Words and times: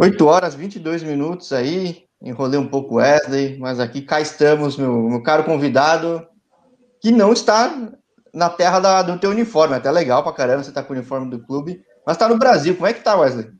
8 0.00 0.26
horas 0.26 0.54
22 0.54 1.02
minutos 1.02 1.52
aí, 1.52 2.04
enrolei 2.22 2.56
um 2.56 2.68
pouco 2.68 2.96
Wesley, 2.98 3.58
mas 3.58 3.80
aqui 3.80 4.00
cá 4.00 4.20
estamos, 4.20 4.76
meu, 4.76 4.92
meu 4.92 5.20
caro 5.24 5.42
convidado, 5.42 6.24
que 7.00 7.10
não 7.10 7.32
está 7.32 7.90
na 8.32 8.48
terra 8.48 8.78
da, 8.78 9.02
do 9.02 9.18
teu 9.18 9.30
uniforme, 9.30 9.74
até 9.74 9.90
legal 9.90 10.22
pra 10.22 10.32
caramba 10.32 10.62
você 10.62 10.70
tá 10.70 10.84
com 10.84 10.92
o 10.92 10.96
uniforme 10.96 11.28
do 11.28 11.40
clube, 11.40 11.84
mas 12.06 12.16
tá 12.16 12.28
no 12.28 12.38
Brasil, 12.38 12.76
como 12.76 12.86
é 12.86 12.92
que 12.92 13.02
tá, 13.02 13.16
Wesley? 13.16 13.50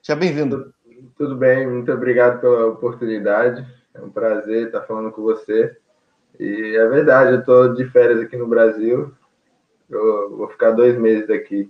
Seja 0.00 0.16
bem-vindo. 0.16 0.72
Tudo 1.16 1.34
bem, 1.34 1.66
muito 1.66 1.90
obrigado 1.90 2.40
pela 2.40 2.66
oportunidade, 2.66 3.66
é 3.92 4.00
um 4.00 4.10
prazer 4.10 4.66
estar 4.66 4.82
falando 4.82 5.10
com 5.10 5.22
você, 5.22 5.76
e 6.38 6.76
é 6.76 6.86
verdade, 6.86 7.32
eu 7.32 7.44
tô 7.44 7.74
de 7.74 7.84
férias 7.90 8.20
aqui 8.20 8.36
no 8.36 8.46
Brasil, 8.46 9.12
eu 9.90 10.36
vou 10.36 10.48
ficar 10.48 10.70
dois 10.70 10.96
meses 10.96 11.28
aqui. 11.28 11.68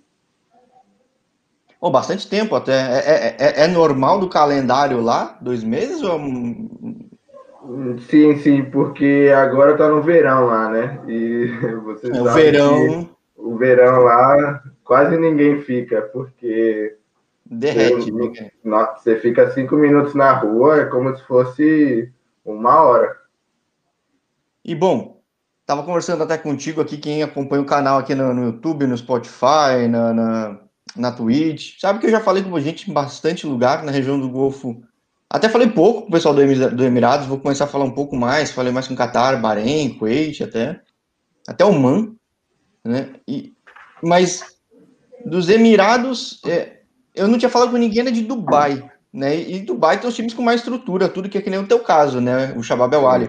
Oh, 1.80 1.90
bastante 1.90 2.28
tempo 2.28 2.56
até. 2.56 2.72
É, 2.72 2.98
é, 2.98 3.36
é, 3.38 3.64
é, 3.64 3.68
normal 3.68 4.18
do 4.18 4.28
calendário 4.28 5.00
lá? 5.00 5.38
Dois 5.40 5.62
meses? 5.62 6.02
Ou... 6.02 6.18
Sim, 8.08 8.36
sim, 8.38 8.64
porque 8.64 9.32
agora 9.34 9.76
tá 9.76 9.88
no 9.88 10.02
verão 10.02 10.46
lá, 10.46 10.68
né? 10.68 11.00
E 11.06 11.46
você 11.84 12.10
é, 12.10 12.20
o 12.20 12.24
verão. 12.24 13.08
O 13.36 13.56
verão 13.56 14.02
lá 14.02 14.62
quase 14.82 15.16
ninguém 15.16 15.62
fica, 15.62 16.02
porque. 16.02 16.96
Derrete, 17.50 18.10
você, 18.10 18.52
né? 18.64 18.88
Você 18.96 19.16
fica 19.20 19.50
cinco 19.52 19.76
minutos 19.76 20.14
na 20.14 20.32
rua, 20.32 20.80
é 20.80 20.84
como 20.86 21.16
se 21.16 21.22
fosse 21.24 22.12
uma 22.44 22.82
hora. 22.82 23.16
E 24.62 24.74
bom, 24.74 25.22
tava 25.64 25.82
conversando 25.82 26.24
até 26.24 26.36
contigo 26.36 26.80
aqui, 26.80 26.98
quem 26.98 27.22
acompanha 27.22 27.62
o 27.62 27.66
canal 27.66 27.98
aqui 27.98 28.14
no, 28.14 28.34
no 28.34 28.44
YouTube, 28.46 28.86
no 28.86 28.98
Spotify, 28.98 29.88
na, 29.88 30.12
na 30.12 30.60
na 30.98 31.12
Twitch. 31.12 31.80
Sabe 31.80 31.98
que 31.98 32.06
eu 32.06 32.10
já 32.10 32.20
falei 32.20 32.42
com 32.42 32.60
gente 32.60 32.90
em 32.90 32.92
bastante 32.92 33.46
lugar 33.46 33.84
na 33.84 33.92
região 33.92 34.18
do 34.18 34.28
Golfo. 34.28 34.82
Até 35.30 35.48
falei 35.48 35.68
pouco 35.68 36.02
com 36.02 36.08
o 36.08 36.12
pessoal 36.12 36.34
do 36.34 36.84
Emirados, 36.84 37.26
vou 37.26 37.38
começar 37.38 37.64
a 37.64 37.68
falar 37.68 37.84
um 37.84 37.90
pouco 37.90 38.16
mais. 38.16 38.50
Falei 38.50 38.72
mais 38.72 38.88
com 38.88 38.96
Qatar, 38.96 39.40
Bahrein, 39.40 39.94
Kuwait, 39.94 40.42
até. 40.42 40.80
Até 41.46 41.64
Oman. 41.64 42.14
Né? 42.84 43.10
E, 43.26 43.52
mas 44.02 44.42
dos 45.24 45.48
Emirados, 45.48 46.40
é, 46.46 46.80
eu 47.14 47.28
não 47.28 47.38
tinha 47.38 47.50
falado 47.50 47.70
com 47.70 47.76
ninguém 47.76 48.00
era 48.00 48.12
de 48.12 48.22
Dubai. 48.22 48.90
Né? 49.12 49.40
E 49.40 49.60
Dubai 49.60 50.00
tem 50.00 50.08
os 50.08 50.16
times 50.16 50.34
com 50.34 50.42
mais 50.42 50.60
estrutura, 50.60 51.08
tudo 51.08 51.28
que 51.28 51.38
é 51.38 51.42
que 51.42 51.50
nem 51.50 51.58
o 51.58 51.66
teu 51.66 51.80
caso, 51.80 52.20
né? 52.20 52.52
O 52.56 52.62
Shabab 52.62 52.94
El 52.94 53.08
Ali. 53.08 53.28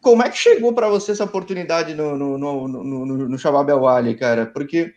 Como 0.00 0.22
é 0.22 0.30
que 0.30 0.38
chegou 0.38 0.72
para 0.72 0.88
você 0.88 1.12
essa 1.12 1.24
oportunidade 1.24 1.94
no, 1.94 2.16
no, 2.16 2.38
no, 2.38 2.68
no, 2.68 3.28
no 3.28 3.38
Shabab 3.38 3.70
El 3.70 3.86
Ali, 3.86 4.14
cara? 4.14 4.46
Porque 4.46 4.94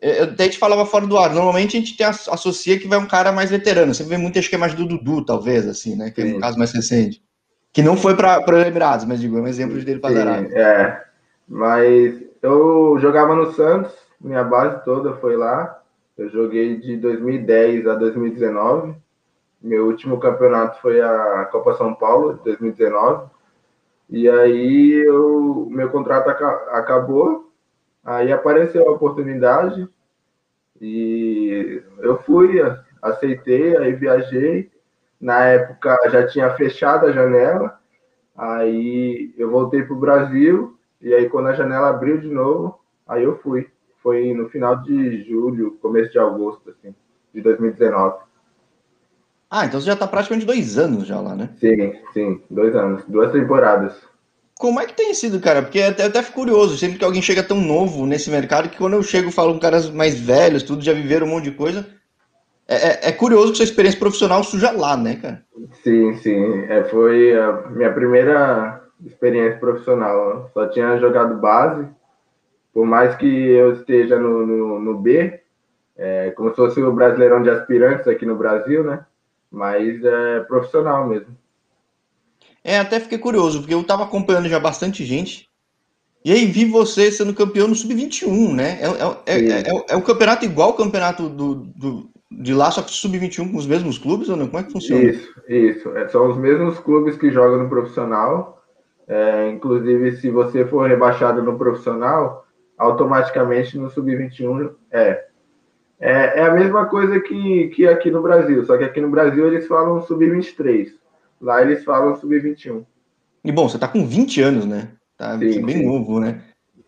eu 0.00 0.24
até 0.24 0.48
te 0.48 0.58
falava 0.58 0.86
fora 0.86 1.06
do 1.06 1.18
ar. 1.18 1.32
Normalmente 1.34 1.76
a 1.76 1.80
gente 1.80 1.96
tem, 1.96 2.06
associa 2.06 2.78
que 2.78 2.86
vai 2.86 2.98
um 2.98 3.06
cara 3.06 3.32
mais 3.32 3.50
veterano. 3.50 3.92
Você 3.92 4.04
vê 4.04 4.16
muito, 4.16 4.38
acho 4.38 4.48
que 4.48 4.54
é 4.54 4.58
mais 4.58 4.74
do 4.74 4.86
Dudu, 4.86 5.24
talvez, 5.24 5.66
assim, 5.66 5.96
né? 5.96 6.10
Que 6.10 6.22
é 6.22 6.24
um 6.24 6.40
caso 6.40 6.58
mais 6.58 6.72
recente. 6.72 7.22
Que 7.72 7.82
não 7.82 7.96
foi 7.96 8.16
para 8.16 8.44
o 8.46 8.58
Emirados, 8.58 9.04
mas 9.04 9.20
digo, 9.20 9.36
é 9.36 9.40
um 9.40 9.46
exemplo 9.46 9.82
dele 9.82 10.00
para 10.00 10.14
dar. 10.14 10.44
É, 10.52 11.04
mas 11.48 12.14
eu 12.40 12.96
jogava 13.00 13.34
no 13.34 13.52
Santos, 13.52 13.92
minha 14.20 14.44
base 14.44 14.84
toda 14.84 15.14
foi 15.14 15.36
lá. 15.36 15.80
Eu 16.16 16.30
joguei 16.30 16.76
de 16.76 16.96
2010 16.96 17.86
a 17.86 17.94
2019. 17.94 18.94
Meu 19.60 19.86
último 19.86 20.18
campeonato 20.18 20.80
foi 20.80 21.00
a 21.00 21.48
Copa 21.50 21.74
São 21.74 21.94
Paulo, 21.94 22.40
2019. 22.44 23.28
E 24.10 24.28
aí 24.28 24.92
eu, 25.06 25.66
meu 25.70 25.90
contrato 25.90 26.30
acabou 26.30 27.47
Aí 28.04 28.32
apareceu 28.32 28.88
a 28.88 28.92
oportunidade 28.92 29.88
e 30.80 31.82
eu 31.98 32.18
fui, 32.22 32.60
aceitei, 33.02 33.76
aí 33.76 33.92
viajei. 33.92 34.70
Na 35.20 35.44
época 35.44 35.98
já 36.10 36.26
tinha 36.26 36.54
fechado 36.54 37.06
a 37.06 37.12
janela, 37.12 37.80
aí 38.36 39.34
eu 39.36 39.50
voltei 39.50 39.82
para 39.82 39.94
o 39.94 39.98
Brasil 39.98 40.78
e 41.00 41.12
aí 41.12 41.28
quando 41.28 41.48
a 41.48 41.54
janela 41.54 41.88
abriu 41.88 42.18
de 42.18 42.28
novo, 42.28 42.78
aí 43.06 43.24
eu 43.24 43.38
fui. 43.38 43.68
Foi 44.00 44.32
no 44.32 44.48
final 44.48 44.76
de 44.82 45.24
julho, 45.24 45.76
começo 45.82 46.12
de 46.12 46.18
agosto, 46.18 46.70
assim, 46.70 46.94
de 47.34 47.40
2019. 47.40 48.28
Ah, 49.50 49.64
então 49.64 49.80
você 49.80 49.86
já 49.86 49.94
está 49.94 50.06
praticamente 50.06 50.46
dois 50.46 50.78
anos 50.78 51.06
já 51.06 51.20
lá, 51.20 51.34
né? 51.34 51.50
Sim, 51.58 51.94
sim, 52.12 52.42
dois 52.48 52.74
anos, 52.76 53.04
duas 53.06 53.32
temporadas. 53.32 54.00
Como 54.58 54.80
é 54.80 54.86
que 54.86 54.94
tem 54.94 55.14
sido, 55.14 55.38
cara? 55.40 55.62
Porque 55.62 55.80
até, 55.80 56.04
até 56.04 56.20
fico 56.20 56.40
curioso, 56.40 56.76
sempre 56.76 56.98
que 56.98 57.04
alguém 57.04 57.22
chega 57.22 57.44
tão 57.44 57.60
novo 57.60 58.04
nesse 58.04 58.28
mercado, 58.28 58.68
que 58.68 58.76
quando 58.76 58.94
eu 58.94 59.02
chego 59.02 59.30
falo 59.30 59.54
com 59.54 59.60
caras 59.60 59.88
mais 59.88 60.18
velhos, 60.18 60.64
tudo, 60.64 60.82
já 60.82 60.92
viveram 60.92 61.26
um 61.26 61.30
monte 61.30 61.44
de 61.44 61.52
coisa. 61.52 61.86
É, 62.66 62.74
é, 62.74 63.08
é 63.08 63.12
curioso 63.12 63.52
que 63.52 63.58
sua 63.58 63.64
experiência 63.64 64.00
profissional 64.00 64.42
suja 64.42 64.72
lá, 64.72 64.96
né, 64.96 65.16
cara? 65.16 65.42
Sim, 65.82 66.14
sim. 66.16 66.64
É, 66.68 66.84
foi 66.84 67.38
a 67.38 67.52
minha 67.70 67.92
primeira 67.92 68.82
experiência 69.06 69.58
profissional. 69.58 70.50
Só 70.52 70.66
tinha 70.66 70.98
jogado 70.98 71.36
base. 71.36 71.86
Por 72.74 72.84
mais 72.84 73.14
que 73.16 73.26
eu 73.26 73.74
esteja 73.74 74.18
no, 74.18 74.44
no, 74.44 74.80
no 74.80 74.98
B, 74.98 75.40
é, 75.96 76.30
como 76.32 76.50
se 76.50 76.56
fosse 76.56 76.80
o 76.82 76.92
Brasileirão 76.92 77.42
de 77.42 77.50
Aspirantes 77.50 78.06
aqui 78.06 78.26
no 78.26 78.36
Brasil, 78.36 78.84
né? 78.84 79.04
Mas 79.50 80.04
é 80.04 80.40
profissional 80.40 81.06
mesmo. 81.06 81.34
É, 82.64 82.78
até 82.78 83.00
fiquei 83.00 83.18
curioso, 83.18 83.60
porque 83.60 83.74
eu 83.74 83.80
estava 83.80 84.04
acompanhando 84.04 84.48
já 84.48 84.58
bastante 84.58 85.04
gente. 85.04 85.48
E 86.24 86.32
aí 86.32 86.46
vi 86.46 86.64
você 86.64 87.10
sendo 87.10 87.32
campeão 87.32 87.68
no 87.68 87.74
Sub-21, 87.74 88.54
né? 88.54 88.78
É, 88.80 89.32
é, 89.32 89.38
é, 89.38 89.60
é, 89.60 89.84
é 89.90 89.96
um 89.96 90.00
campeonato 90.00 90.44
igual 90.44 90.70
ao 90.70 90.76
campeonato 90.76 91.28
do, 91.28 91.54
do, 91.54 92.10
de 92.30 92.52
lá, 92.52 92.70
só 92.70 92.82
que 92.82 92.90
Sub-21 92.90 93.50
com 93.50 93.56
os 93.56 93.66
mesmos 93.66 93.98
clubes 93.98 94.28
ou 94.28 94.36
não? 94.36 94.46
Como 94.46 94.58
é 94.58 94.64
que 94.64 94.72
funciona? 94.72 95.02
Isso, 95.02 95.32
isso. 95.48 95.96
É, 95.96 96.08
são 96.08 96.30
os 96.30 96.36
mesmos 96.36 96.78
clubes 96.80 97.16
que 97.16 97.30
jogam 97.30 97.62
no 97.62 97.68
profissional. 97.68 98.62
É, 99.06 99.48
inclusive, 99.48 100.16
se 100.16 100.28
você 100.28 100.66
for 100.66 100.86
rebaixado 100.88 101.42
no 101.42 101.56
profissional, 101.56 102.46
automaticamente 102.76 103.78
no 103.78 103.88
Sub-21 103.88 104.72
é. 104.90 105.24
é. 106.00 106.40
É 106.40 106.42
a 106.42 106.52
mesma 106.52 106.86
coisa 106.86 107.18
que, 107.20 107.68
que 107.68 107.86
aqui 107.86 108.10
no 108.10 108.22
Brasil, 108.22 108.64
só 108.64 108.76
que 108.76 108.84
aqui 108.84 109.00
no 109.00 109.10
Brasil 109.10 109.46
eles 109.46 109.66
falam 109.66 110.02
Sub-23. 110.02 110.92
Lá 111.40 111.62
eles 111.62 111.84
falam 111.84 112.16
sub-21. 112.16 112.84
E 113.44 113.52
bom, 113.52 113.68
você 113.68 113.78
tá 113.78 113.88
com 113.88 114.06
20 114.06 114.42
anos, 114.42 114.64
né? 114.66 114.88
Tá 115.16 115.38
sim, 115.38 115.64
bem 115.64 115.78
sim. 115.78 115.86
novo, 115.86 116.20
né? 116.20 116.42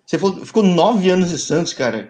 Você 0.06 0.18
ficou 0.44 0.62
nove 0.62 1.08
anos 1.08 1.32
em 1.32 1.36
Santos, 1.36 1.72
cara. 1.72 2.08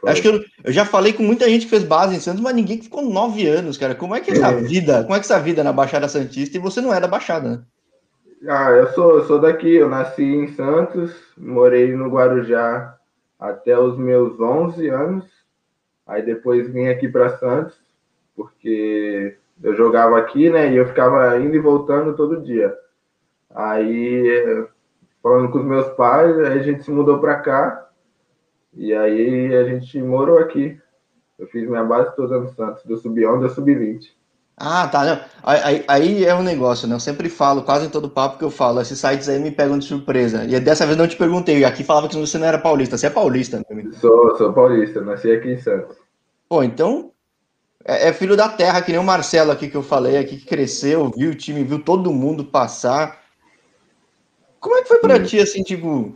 Foi. 0.00 0.10
Acho 0.10 0.22
que 0.22 0.28
eu, 0.28 0.44
eu, 0.64 0.72
já 0.72 0.84
falei 0.84 1.12
com 1.12 1.22
muita 1.22 1.48
gente 1.48 1.64
que 1.66 1.70
fez 1.70 1.84
base 1.84 2.16
em 2.16 2.20
Santos, 2.20 2.40
mas 2.40 2.54
ninguém 2.54 2.82
ficou 2.82 3.02
nove 3.02 3.46
anos, 3.46 3.78
cara. 3.78 3.94
Como 3.94 4.14
é 4.14 4.20
que 4.20 4.30
é 4.30 4.34
essa 4.34 4.48
é. 4.48 4.60
vida? 4.60 5.02
Como 5.02 5.14
é 5.14 5.20
que 5.20 5.24
é 5.24 5.26
essa 5.26 5.40
vida 5.40 5.62
na 5.62 5.72
Baixada 5.72 6.08
Santista 6.08 6.56
e 6.56 6.60
você 6.60 6.80
não 6.80 6.92
é 6.92 7.00
da 7.00 7.06
Baixada, 7.06 7.48
né? 7.48 7.62
Ah, 8.48 8.70
eu 8.70 8.88
sou, 8.92 9.18
eu 9.18 9.24
sou 9.24 9.40
daqui. 9.40 9.74
Eu 9.74 9.88
nasci 9.88 10.22
em 10.22 10.48
Santos, 10.48 11.12
morei 11.36 11.94
no 11.94 12.08
Guarujá 12.08 12.96
até 13.38 13.78
os 13.78 13.96
meus 13.96 14.38
11 14.40 14.88
anos. 14.88 15.24
Aí 16.06 16.22
depois 16.22 16.68
vim 16.72 16.88
aqui 16.88 17.06
para 17.06 17.36
Santos, 17.38 17.76
porque 18.34 19.36
eu 19.62 19.74
jogava 19.76 20.18
aqui, 20.18 20.50
né? 20.50 20.72
E 20.72 20.76
eu 20.76 20.86
ficava 20.86 21.38
indo 21.38 21.54
e 21.54 21.58
voltando 21.60 22.16
todo 22.16 22.42
dia. 22.42 22.74
Aí, 23.54 24.66
falando 25.22 25.50
com 25.50 25.58
os 25.58 25.64
meus 25.64 25.88
pais, 25.90 26.38
a 26.38 26.58
gente 26.58 26.82
se 26.82 26.90
mudou 26.90 27.18
para 27.18 27.36
cá. 27.36 27.88
E 28.74 28.94
aí 28.94 29.54
a 29.56 29.64
gente 29.64 30.00
morou 30.00 30.38
aqui. 30.38 30.78
Eu 31.38 31.46
fiz 31.48 31.68
minha 31.68 31.84
base 31.84 32.14
toda 32.16 32.38
no 32.38 32.48
Santos, 32.54 32.84
do 32.84 32.96
sub-11 32.96 33.42
ao 33.44 33.48
sub-20. 33.50 34.18
Ah, 34.56 34.88
tá. 34.88 35.04
Não. 35.04 35.20
Aí, 35.44 35.84
aí, 35.86 36.24
é 36.24 36.34
um 36.34 36.42
negócio, 36.42 36.88
né? 36.88 36.94
Eu 36.96 37.00
sempre 37.00 37.28
falo, 37.28 37.62
quase 37.62 37.86
em 37.86 37.90
todo 37.90 38.10
papo 38.10 38.38
que 38.38 38.44
eu 38.44 38.50
falo, 38.50 38.80
esses 38.80 38.98
sites 38.98 39.28
aí 39.28 39.38
me 39.38 39.52
pegam 39.52 39.78
de 39.78 39.84
surpresa. 39.84 40.44
E 40.44 40.58
dessa 40.58 40.84
vez 40.84 40.98
não 40.98 41.06
te 41.06 41.16
perguntei, 41.16 41.64
aqui 41.64 41.84
falava 41.84 42.08
que 42.08 42.16
você 42.16 42.38
não 42.38 42.46
era 42.46 42.58
paulista. 42.58 42.98
Você 42.98 43.06
é 43.06 43.10
paulista, 43.10 43.56
meu 43.58 43.78
amigo? 43.78 43.94
Sou, 43.94 44.36
sou 44.36 44.52
paulista, 44.52 45.00
nasci 45.00 45.30
aqui 45.30 45.52
em 45.52 45.58
Santos. 45.58 45.96
Pô, 46.48 46.64
então 46.64 47.12
é, 47.84 48.08
é, 48.08 48.12
filho 48.12 48.36
da 48.36 48.48
terra, 48.48 48.82
que 48.82 48.92
nem 48.92 49.00
o 49.00 49.04
Marcelo 49.04 49.50
aqui 49.50 49.68
que 49.68 49.76
eu 49.76 49.82
falei, 49.82 50.16
aqui 50.16 50.36
que 50.36 50.46
cresceu, 50.46 51.10
viu 51.16 51.30
o 51.30 51.34
time, 51.34 51.64
viu 51.64 51.78
todo 51.78 52.12
mundo 52.12 52.44
passar. 52.44 53.20
Como 54.60 54.76
é 54.76 54.82
que 54.82 54.88
foi 54.88 54.98
para 54.98 55.22
ti, 55.22 55.38
assim, 55.38 55.62
tipo, 55.62 56.14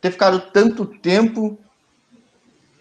ter 0.00 0.10
ficado 0.10 0.40
tanto 0.52 0.84
tempo? 0.84 1.58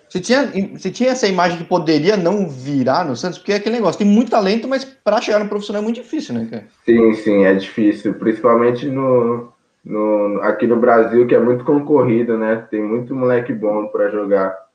Você 0.10 0.22
tinha, 0.22 0.52
você 0.74 0.90
tinha 0.90 1.12
essa 1.12 1.28
imagem 1.28 1.58
que 1.58 1.64
poderia 1.66 2.16
não 2.16 2.48
virar 2.48 3.06
no 3.06 3.16
Santos? 3.16 3.38
Porque 3.38 3.52
é 3.52 3.56
aquele 3.56 3.76
negócio, 3.76 4.00
tem 4.00 4.08
muito 4.08 4.32
talento, 4.32 4.68
mas 4.68 4.86
para 4.86 5.22
chegar 5.22 5.40
no 5.40 5.50
profissional 5.50 5.82
é 5.82 5.84
muito 5.84 6.02
difícil, 6.02 6.34
né, 6.34 6.48
cara? 6.50 6.68
Sim, 6.86 7.14
sim, 7.14 7.44
é 7.44 7.54
difícil, 7.54 8.14
principalmente 8.14 8.88
no, 8.88 9.52
no, 9.84 10.42
aqui 10.44 10.66
no 10.66 10.78
Brasil, 10.78 11.28
que 11.28 11.36
é 11.36 11.40
muito 11.40 11.66
concorrido, 11.66 12.38
né? 12.38 12.68
Tem 12.70 12.82
muito 12.82 13.14
moleque 13.16 13.54
bom 13.54 13.88
para 13.88 14.10
jogar. 14.10 14.67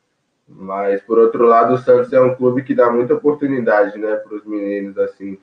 Mas, 0.48 1.00
por 1.02 1.18
outro 1.18 1.44
lado, 1.46 1.74
o 1.74 1.78
Santos 1.78 2.12
é 2.12 2.20
um 2.20 2.34
clube 2.34 2.62
que 2.62 2.74
dá 2.74 2.90
muita 2.90 3.14
oportunidade 3.14 3.98
né, 3.98 4.16
para 4.16 4.36
os 4.36 4.44
meninos. 4.44 4.98
assim. 4.98 5.38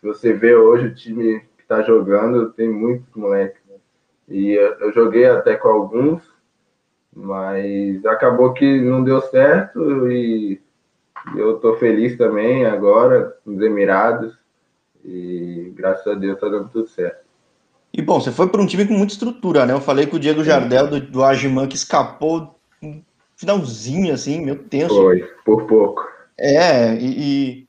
Se 0.00 0.06
você 0.06 0.32
vê 0.32 0.54
hoje 0.54 0.86
o 0.86 0.94
time 0.94 1.40
que 1.56 1.62
está 1.62 1.82
jogando, 1.82 2.50
tem 2.52 2.68
muitos 2.68 3.14
moleques. 3.14 3.60
Né? 3.68 3.76
E 4.28 4.52
eu, 4.52 4.92
joguei 4.92 5.26
até 5.26 5.54
com 5.56 5.68
alguns, 5.68 6.22
mas 7.14 8.04
acabou 8.06 8.52
que 8.52 8.80
não 8.80 9.04
deu 9.04 9.20
certo 9.22 10.10
e 10.10 10.60
Eu 11.36 11.58
tô 11.58 11.76
feliz 11.76 12.18
também 12.18 12.66
agora 12.66 13.34
nos 13.46 13.62
Emirados 13.62 14.36
e 15.02 15.72
graças 15.74 16.06
a 16.06 16.14
Deus 16.14 16.38
tá 16.38 16.48
dando 16.48 16.68
tudo 16.68 16.88
certo. 16.88 17.24
E 17.92 18.02
bom, 18.02 18.20
você 18.20 18.32
foi 18.32 18.48
para 18.48 18.60
um 18.60 18.66
time 18.66 18.86
com 18.86 18.94
muita 18.94 19.12
estrutura, 19.12 19.64
né? 19.64 19.72
Eu 19.72 19.80
falei 19.80 20.06
com 20.06 20.16
o 20.16 20.18
Diego 20.18 20.42
Jardel 20.42 20.88
do, 20.88 21.00
do 21.00 21.24
Agiman 21.24 21.68
que 21.68 21.76
escapou 21.76 22.58
finalzinho, 23.36 24.12
assim, 24.12 24.40
meu 24.44 24.56
tenso. 24.56 24.94
Foi, 24.94 25.20
por 25.44 25.66
pouco. 25.66 26.02
É, 26.38 26.94
e, 26.96 27.06
e, 27.06 27.66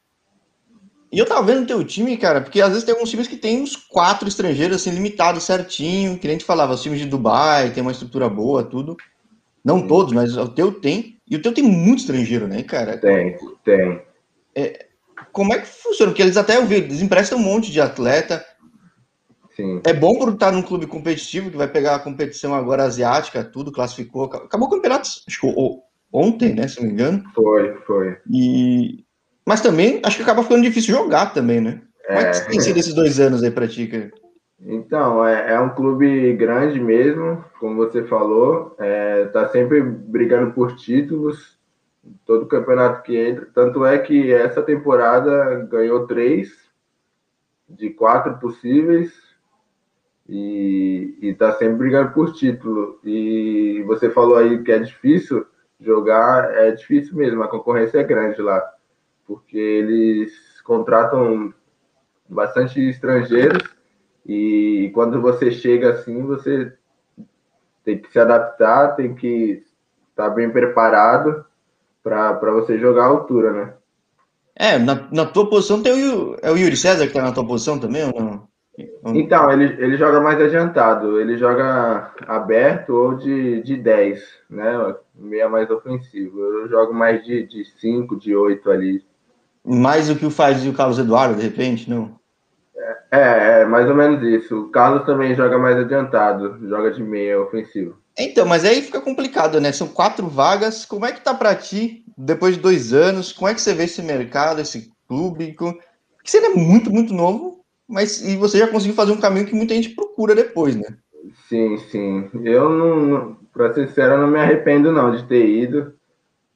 e 1.12 1.20
eu 1.20 1.26
tava 1.26 1.44
vendo 1.44 1.64
o 1.64 1.68
teu 1.68 1.84
time, 1.84 2.18
cara, 2.18 2.42
porque 2.42 2.62
às 2.62 2.70
vezes 2.70 2.84
tem 2.84 2.94
alguns 2.94 3.10
times 3.10 3.28
que 3.28 3.38
tem 3.38 3.62
uns 3.62 3.76
quatro 3.76 4.28
estrangeiros, 4.28 4.78
assim, 4.78 4.92
limitados 4.92 5.44
certinho, 5.44 6.18
que 6.18 6.28
nem 6.28 6.38
te 6.38 6.46
falava, 6.46 6.74
os 6.74 6.82
times 6.82 7.00
de 7.00 7.06
Dubai, 7.06 7.72
tem 7.72 7.82
uma 7.82 7.92
estrutura 7.92 8.28
boa, 8.28 8.64
tudo. 8.64 8.98
Não 9.64 9.80
Sim. 9.80 9.88
todos, 9.88 10.14
mas 10.14 10.38
o 10.38 10.48
teu 10.48 10.72
tem. 10.72 11.18
E 11.28 11.36
o 11.36 11.42
teu 11.42 11.54
tem 11.54 11.64
muito 11.64 12.00
estrangeiro, 12.00 12.48
né, 12.48 12.62
cara? 12.62 12.98
Tem, 12.98 13.36
tem. 13.64 14.02
É, 14.54 14.86
como 15.32 15.54
é 15.54 15.60
que 15.60 15.68
funciona? 15.68 16.12
Porque 16.12 16.22
eles 16.22 16.38
até 16.38 16.58
eu 16.58 16.66
vi, 16.66 16.76
eles 16.76 17.02
emprestam 17.02 17.40
um 17.40 17.42
monte 17.42 17.72
de 17.72 17.82
atleta. 17.82 18.46
Sim. 19.56 19.82
É 19.86 19.94
bom 19.94 20.18
por 20.18 20.34
estar 20.34 20.52
num 20.52 20.62
clube 20.62 20.86
competitivo, 20.86 21.50
que 21.50 21.58
vai 21.58 21.68
pegar 21.68 21.96
a 21.96 22.00
competição 22.00 22.54
agora 22.54 22.84
asiática, 22.84 23.44
tudo, 23.44 23.72
classificou. 23.72 24.26
Acabou 24.26 24.68
o 24.68 24.72
campeonato, 24.72 25.08
acho 25.28 25.42
que 25.42 25.82
ontem, 26.12 26.54
né, 26.54 26.68
se 26.68 26.80
não 26.80 26.88
me 26.88 26.94
engano. 26.94 27.24
Foi, 27.34 27.74
foi. 27.88 28.18
E... 28.30 29.06
Mas 29.46 29.62
também, 29.62 30.02
acho 30.04 30.18
que 30.18 30.24
acaba 30.24 30.44
ficando 30.44 30.64
difícil 30.64 30.96
jogar 30.96 31.34
também, 31.34 31.62
né? 31.62 31.82
Como 32.06 32.20
é, 32.20 32.24
é 32.24 32.32
que 32.32 32.50
tem 32.50 32.60
sido 32.60 32.78
esses 32.78 32.94
dois 32.94 33.20
anos 33.20 33.44
aí 33.44 33.52
pra 33.52 33.68
ti, 33.68 33.88
cara? 33.88 34.12
Então, 34.60 35.26
é, 35.26 35.54
é, 35.54 35.60
um 35.60 35.70
clube 35.70 36.34
grande 36.34 36.80
mesmo, 36.80 37.44
como 37.60 37.76
você 37.76 38.04
falou, 38.04 38.76
é, 38.80 39.26
tá 39.26 39.48
sempre 39.50 39.82
brigando 39.82 40.54
por 40.54 40.76
títulos, 40.76 41.58
todo 42.26 42.48
campeonato 42.48 43.04
que 43.04 43.18
entra. 43.18 43.48
Tanto 43.54 43.86
é 43.86 43.98
que 44.00 44.34
essa 44.34 44.62
temporada 44.62 45.68
ganhou 45.70 46.08
três 46.08 46.50
de 47.70 47.90
quatro 47.90 48.38
possíveis 48.38 49.25
e, 50.28 51.18
está 51.22 51.54
sempre 51.54 51.76
brigando 51.76 52.12
por 52.12 52.34
título. 52.34 53.00
E 53.04 53.84
você 53.86 54.10
falou 54.10 54.38
aí 54.38 54.62
que 54.64 54.72
é 54.72 54.80
difícil 54.80 55.46
jogar, 55.80 56.52
é 56.56 56.72
difícil 56.72 57.16
mesmo, 57.16 57.44
a 57.44 57.48
concorrência 57.48 58.00
é 58.00 58.04
grande 58.04 58.42
lá, 58.42 58.64
porque 59.28 59.58
eles 59.58 60.34
contratam 60.64 61.54
bastante 62.28 62.80
estrangeiros 62.82 63.64
e 64.26 64.90
quando 64.94 65.22
você 65.22 65.52
chega 65.52 65.92
assim, 65.92 66.24
você 66.24 66.74
tem 67.84 68.00
que 68.00 68.12
se 68.12 68.18
adaptar, 68.18 68.96
tem 68.96 69.14
que 69.14 69.64
estar 70.10 70.30
bem 70.30 70.50
preparado 70.50 71.46
para 72.02 72.52
você 72.52 72.80
jogar 72.80 73.04
à 73.04 73.08
altura, 73.08 73.52
né? 73.52 73.74
É, 74.56 74.80
na, 74.80 75.08
na 75.12 75.26
tua 75.26 75.50
posição 75.50 75.84
tem 75.84 76.10
o, 76.10 76.38
é 76.42 76.50
o 76.50 76.58
Yuri 76.58 76.78
César 76.78 77.04
que 77.04 77.10
está 77.10 77.22
na 77.22 77.34
tua 77.34 77.46
posição 77.46 77.78
também 77.78 78.04
ou 78.06 78.22
não? 78.22 78.48
Então, 79.06 79.50
ele, 79.52 79.66
ele 79.82 79.98
joga 79.98 80.20
mais 80.20 80.40
adiantado, 80.40 81.20
ele 81.20 81.38
joga 81.38 82.12
aberto 82.28 82.90
ou 82.90 83.16
de, 83.16 83.62
de 83.62 83.78
10, 83.78 84.22
né? 84.50 84.96
Meia 85.16 85.48
mais 85.48 85.70
ofensivo. 85.70 86.40
Eu 86.40 86.68
jogo 86.68 86.94
mais 86.94 87.24
de, 87.24 87.48
de 87.48 87.64
5, 87.80 88.18
de 88.18 88.36
8 88.36 88.70
ali. 88.70 89.06
Mais 89.64 90.10
do 90.10 90.16
que 90.16 90.26
o 90.26 90.32
faz 90.32 90.66
o 90.68 90.74
Carlos 90.74 91.00
Eduardo, 91.00 91.36
de 91.36 91.44
repente, 91.44 91.90
não? 91.90 92.20
É, 93.12 93.62
é, 93.62 93.66
mais 93.66 93.88
ou 93.88 93.96
menos 93.96 94.22
isso. 94.22 94.60
O 94.60 94.70
Carlos 94.70 95.06
também 95.06 95.34
joga 95.36 95.58
mais 95.58 95.78
adiantado, 95.78 96.60
joga 96.68 96.92
de 96.92 97.02
meia 97.02 97.40
ofensivo. 97.40 97.98
Então, 98.18 98.46
mas 98.46 98.66
aí 98.66 98.82
fica 98.82 99.00
complicado, 99.00 99.60
né? 99.60 99.72
São 99.72 99.88
quatro 99.88 100.28
vagas. 100.28 100.86
Como 100.86 101.06
é 101.06 101.14
que 101.14 101.22
tá 101.22 101.34
para 101.34 101.56
ti, 101.56 102.04
depois 102.18 102.56
de 102.56 102.62
dois 102.62 102.94
anos? 102.94 103.32
Como 103.32 103.50
é 103.50 103.54
que 103.54 103.62
você 103.62 103.74
vê 103.74 103.86
esse 103.86 104.02
mercado, 104.02 104.60
esse 104.60 104.92
clube? 105.08 105.54
Porque 105.54 105.80
você 106.24 106.38
é 106.38 106.50
muito, 106.50 106.92
muito 106.92 107.14
novo, 107.14 107.55
mas 107.88 108.22
e 108.22 108.36
você 108.36 108.58
já 108.58 108.68
conseguiu 108.68 108.96
fazer 108.96 109.12
um 109.12 109.20
caminho 109.20 109.46
que 109.46 109.56
muita 109.56 109.74
gente 109.74 109.90
procura 109.90 110.36
depois, 110.36 110.76
né? 110.76 110.98
Sim, 111.48 111.78
sim. 111.78 112.30
Eu 112.44 112.70
não, 112.70 113.38
para 113.54 113.74
ser 113.74 113.88
sincero, 113.88 114.18
não 114.18 114.28
me 114.28 114.40
arrependo 114.40 114.92
não 114.92 115.16
de 115.16 115.24
ter 115.26 115.48
ido, 115.48 115.94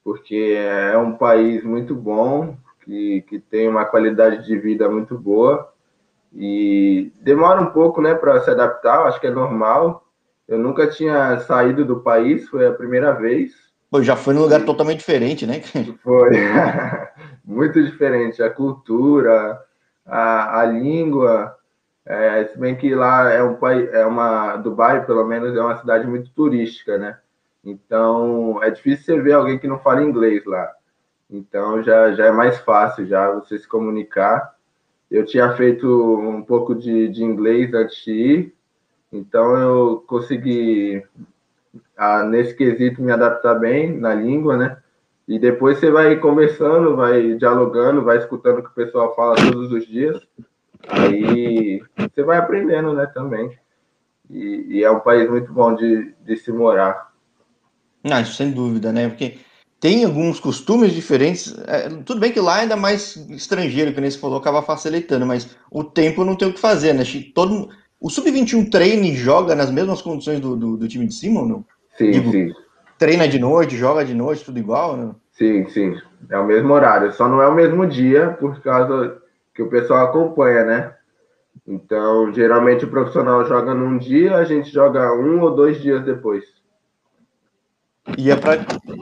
porque 0.03 0.55
é 0.57 0.97
um 0.97 1.13
país 1.13 1.63
muito 1.63 1.95
bom, 1.95 2.55
que, 2.83 3.21
que 3.27 3.39
tem 3.39 3.67
uma 3.67 3.85
qualidade 3.85 4.45
de 4.45 4.57
vida 4.57 4.89
muito 4.89 5.17
boa 5.17 5.71
e 6.33 7.11
demora 7.21 7.61
um 7.61 7.67
pouco, 7.67 8.01
né, 8.01 8.13
para 8.13 8.41
se 8.41 8.49
adaptar, 8.49 9.05
acho 9.05 9.19
que 9.19 9.27
é 9.27 9.31
normal. 9.31 10.05
Eu 10.47 10.57
nunca 10.57 10.87
tinha 10.87 11.39
saído 11.41 11.85
do 11.85 11.99
país, 11.99 12.47
foi 12.47 12.65
a 12.67 12.73
primeira 12.73 13.13
vez. 13.13 13.51
Pô, 13.89 14.01
já 14.01 14.15
foi 14.15 14.33
num 14.33 14.41
lugar 14.41 14.65
totalmente 14.65 14.99
diferente, 14.99 15.45
né? 15.45 15.61
Foi. 16.03 16.31
Muito 17.45 17.83
diferente. 17.83 18.41
A 18.41 18.49
cultura, 18.49 19.59
a, 20.09 20.61
a 20.61 20.65
língua. 20.65 21.55
É, 22.05 22.45
se 22.45 22.57
bem 22.57 22.75
que 22.75 22.93
lá 22.95 23.31
é 23.31 23.43
um 23.43 23.55
país, 23.55 23.89
é 23.93 24.05
uma. 24.05 24.55
Dubai, 24.57 25.05
pelo 25.05 25.25
menos, 25.25 25.55
é 25.55 25.61
uma 25.61 25.77
cidade 25.77 26.07
muito 26.07 26.31
turística, 26.31 26.97
né? 26.97 27.19
Então 27.63 28.61
é 28.63 28.69
difícil 28.69 29.15
você 29.15 29.21
ver 29.21 29.33
alguém 29.33 29.59
que 29.59 29.67
não 29.67 29.79
fala 29.79 30.03
inglês 30.03 30.43
lá. 30.45 30.71
Então 31.29 31.83
já, 31.83 32.13
já 32.13 32.25
é 32.25 32.31
mais 32.31 32.57
fácil 32.59 33.05
já 33.05 33.31
você 33.31 33.59
se 33.59 33.67
comunicar. 33.67 34.55
Eu 35.11 35.25
tinha 35.25 35.55
feito 35.55 35.87
um 36.19 36.41
pouco 36.41 36.75
de, 36.75 37.09
de 37.09 37.23
inglês 37.23 37.73
antes 37.73 38.03
de 38.03 38.11
ir, 38.11 38.55
então 39.11 39.57
eu 39.57 40.03
consegui, 40.07 41.03
nesse 42.29 42.55
quesito, 42.55 43.01
me 43.01 43.11
adaptar 43.11 43.55
bem 43.55 43.91
na 43.97 44.13
língua, 44.13 44.55
né? 44.55 44.77
E 45.29 45.37
depois 45.37 45.77
você 45.77 45.91
vai 45.91 46.17
conversando, 46.17 46.95
vai 46.95 47.35
dialogando, 47.35 48.03
vai 48.03 48.17
escutando 48.17 48.57
o 48.57 48.63
que 48.63 48.71
o 48.71 48.73
pessoal 48.73 49.15
fala 49.15 49.35
todos 49.35 49.71
os 49.71 49.85
dias. 49.85 50.19
Aí 50.87 51.83
você 51.95 52.23
vai 52.23 52.39
aprendendo, 52.39 52.93
né, 52.93 53.05
também. 53.05 53.55
E, 54.27 54.65
e 54.69 54.83
é 54.83 54.89
um 54.89 54.99
país 54.99 55.29
muito 55.29 55.53
bom 55.53 55.75
de, 55.75 56.15
de 56.25 56.35
se 56.35 56.51
morar. 56.51 57.13
Ah, 58.03 58.25
sem 58.25 58.49
dúvida, 58.49 58.91
né? 58.91 59.07
Porque 59.07 59.37
tem 59.79 60.03
alguns 60.03 60.39
costumes 60.39 60.93
diferentes. 60.93 61.55
É, 61.67 61.89
tudo 62.03 62.19
bem 62.19 62.31
que 62.31 62.39
lá 62.39 62.57
é 62.57 62.61
ainda 62.61 62.75
mais 62.75 63.15
estrangeiro, 63.29 63.93
que 63.93 64.01
nem 64.01 64.09
você 64.09 64.17
falou, 64.17 64.39
acaba 64.39 64.63
facilitando, 64.63 65.27
mas 65.27 65.55
o 65.69 65.83
tempo 65.83 66.25
não 66.25 66.35
tem 66.35 66.47
o 66.47 66.53
que 66.53 66.59
fazer, 66.59 66.93
né? 66.93 67.03
Todo, 67.35 67.69
o 68.01 68.09
Sub-21 68.09 68.71
treina 68.71 69.05
e 69.05 69.13
joga 69.13 69.53
nas 69.53 69.69
mesmas 69.69 70.01
condições 70.01 70.39
do, 70.39 70.55
do, 70.55 70.75
do 70.75 70.87
time 70.87 71.05
de 71.05 71.13
cima 71.13 71.41
ou 71.41 71.47
não? 71.47 71.65
Sim, 71.99 72.09
Digo, 72.09 72.31
sim. 72.31 72.51
Treina 72.99 73.29
de 73.29 73.39
noite, 73.39 73.77
joga 73.77 74.03
de 74.03 74.13
noite, 74.13 74.43
tudo 74.43 74.59
igual, 74.59 74.97
não? 74.97 75.15
Sim, 75.31 75.65
sim. 75.69 75.97
É 76.29 76.37
o 76.37 76.45
mesmo 76.45 76.73
horário, 76.73 77.13
só 77.13 77.29
não 77.29 77.41
é 77.41 77.47
o 77.47 77.55
mesmo 77.55 77.87
dia, 77.87 78.35
por 78.39 78.61
causa 78.61 79.17
que 79.55 79.63
o 79.63 79.69
pessoal 79.69 80.07
acompanha, 80.07 80.65
né? 80.65 80.93
Então, 81.65 82.33
geralmente 82.33 82.83
o 82.83 82.89
profissional 82.89 83.45
joga 83.45 83.73
num 83.73 83.97
dia, 83.97 84.35
a 84.35 84.43
gente 84.43 84.69
joga 84.69 85.13
um 85.13 85.39
ou 85.39 85.55
dois 85.55 85.81
dias 85.81 86.03
depois. 86.03 86.43
E 88.17 88.31
é 88.31 88.35
pra... 88.35 88.53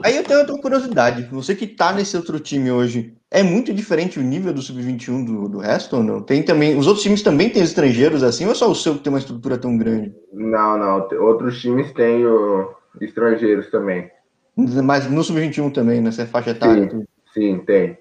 Aí 0.04 0.16
eu 0.16 0.22
tenho 0.22 0.40
outra 0.40 0.56
curiosidade. 0.58 1.28
Você 1.32 1.56
que 1.56 1.66
tá 1.66 1.92
nesse 1.92 2.16
outro 2.16 2.38
time 2.38 2.70
hoje, 2.70 3.16
é 3.30 3.42
muito 3.42 3.74
diferente 3.74 4.20
o 4.20 4.22
nível 4.22 4.52
do 4.52 4.62
Sub-21 4.62 5.24
do, 5.24 5.48
do 5.48 5.58
resto 5.58 5.96
ou 5.96 6.02
não? 6.04 6.22
Tem 6.22 6.42
também. 6.42 6.76
Os 6.76 6.86
outros 6.86 7.02
times 7.02 7.22
também 7.22 7.50
têm 7.50 7.62
estrangeiros 7.62 8.22
assim, 8.22 8.44
ou 8.44 8.52
é 8.52 8.54
só 8.54 8.70
o 8.70 8.74
seu 8.74 8.94
que 8.94 9.00
tem 9.00 9.12
uma 9.12 9.18
estrutura 9.18 9.58
tão 9.58 9.76
grande? 9.76 10.14
Não, 10.32 10.78
não. 10.78 11.08
Outros 11.20 11.60
times 11.60 11.92
têm 11.92 12.24
o... 12.24 12.77
estrangeiros 13.00 13.70
também. 13.70 14.10
Mas 14.56 15.08
no 15.08 15.22
Sub-21 15.22 15.72
também, 15.72 16.00
nessa 16.00 16.26
faixa 16.26 16.50
etária? 16.50 16.90
Sim, 16.90 17.06
sim, 17.32 17.58
tem. 17.60 17.98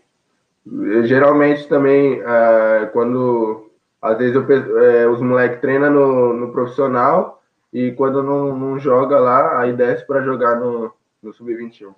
Geralmente 1.03 1.67
também, 1.67 2.19
uh, 2.21 2.91
quando 2.91 3.71
às 4.01 4.17
vezes 4.17 4.35
eu, 4.35 4.41
uh, 4.41 5.11
os 5.11 5.21
moleques 5.21 5.61
treinam 5.61 5.91
no, 5.91 6.33
no 6.33 6.51
profissional 6.51 7.41
e 7.71 7.91
quando 7.91 8.23
não, 8.23 8.57
não 8.57 8.79
joga 8.79 9.19
lá, 9.19 9.61
aí 9.61 9.73
desce 9.73 10.05
para 10.05 10.23
jogar 10.23 10.59
no, 10.59 10.91
no 11.21 11.33
Sub-21. 11.33 11.93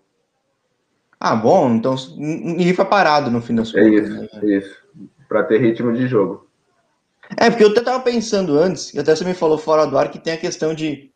Ah, 1.19 1.36
bom, 1.36 1.72
então 1.72 1.96
ninguém 2.17 2.74
foi 2.74 2.86
parado 2.86 3.29
no 3.29 3.41
fim 3.41 3.55
das 3.55 3.74
é 3.75 3.81
contas. 3.81 3.91
É 3.91 4.03
isso, 4.03 4.22
né? 4.22 4.55
isso. 4.55 4.77
Para 5.27 5.43
ter 5.43 5.60
ritmo 5.60 5.93
de 5.93 6.08
jogo. 6.08 6.48
É, 7.38 7.50
porque 7.50 7.63
eu 7.63 7.69
até 7.69 7.79
estava 7.79 8.03
pensando 8.03 8.58
antes, 8.58 8.93
e 8.93 9.00
até 9.00 9.15
você 9.15 9.24
me 9.24 9.34
falou 9.34 9.58
fora 9.58 9.86
do 9.86 9.98
ar, 9.98 10.10
que 10.10 10.17
tem 10.17 10.34
a 10.34 10.38
questão 10.38 10.74
de 10.74 11.09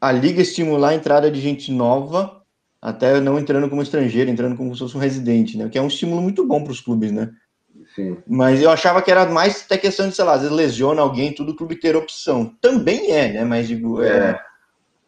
a 0.00 0.12
liga 0.12 0.42
estimular 0.42 0.90
a 0.90 0.94
entrada 0.94 1.30
de 1.30 1.40
gente 1.40 1.72
nova, 1.72 2.42
até 2.80 3.20
não 3.20 3.38
entrando 3.38 3.68
como 3.68 3.82
estrangeiro, 3.82 4.30
entrando 4.30 4.56
como 4.56 4.72
se 4.74 4.80
fosse 4.80 4.96
um 4.96 5.00
residente, 5.00 5.56
né? 5.56 5.68
Que 5.68 5.78
é 5.78 5.82
um 5.82 5.88
estímulo 5.88 6.22
muito 6.22 6.46
bom 6.46 6.62
para 6.62 6.72
os 6.72 6.80
clubes, 6.80 7.10
né? 7.10 7.30
Sim. 7.94 8.16
Mas 8.26 8.62
eu 8.62 8.70
achava 8.70 9.02
que 9.02 9.10
era 9.10 9.26
mais 9.26 9.64
até 9.64 9.76
questão 9.76 10.08
de, 10.08 10.14
sei 10.14 10.24
lá, 10.24 10.34
às 10.34 10.42
vezes 10.42 10.56
lesiona 10.56 11.02
alguém, 11.02 11.32
tudo 11.32 11.52
o 11.52 11.56
clube 11.56 11.80
ter 11.80 11.96
opção. 11.96 12.54
Também 12.60 13.10
é, 13.10 13.32
né? 13.32 13.44
Mas 13.44 13.66
digo, 13.66 14.02
é. 14.02 14.08
é 14.08 14.40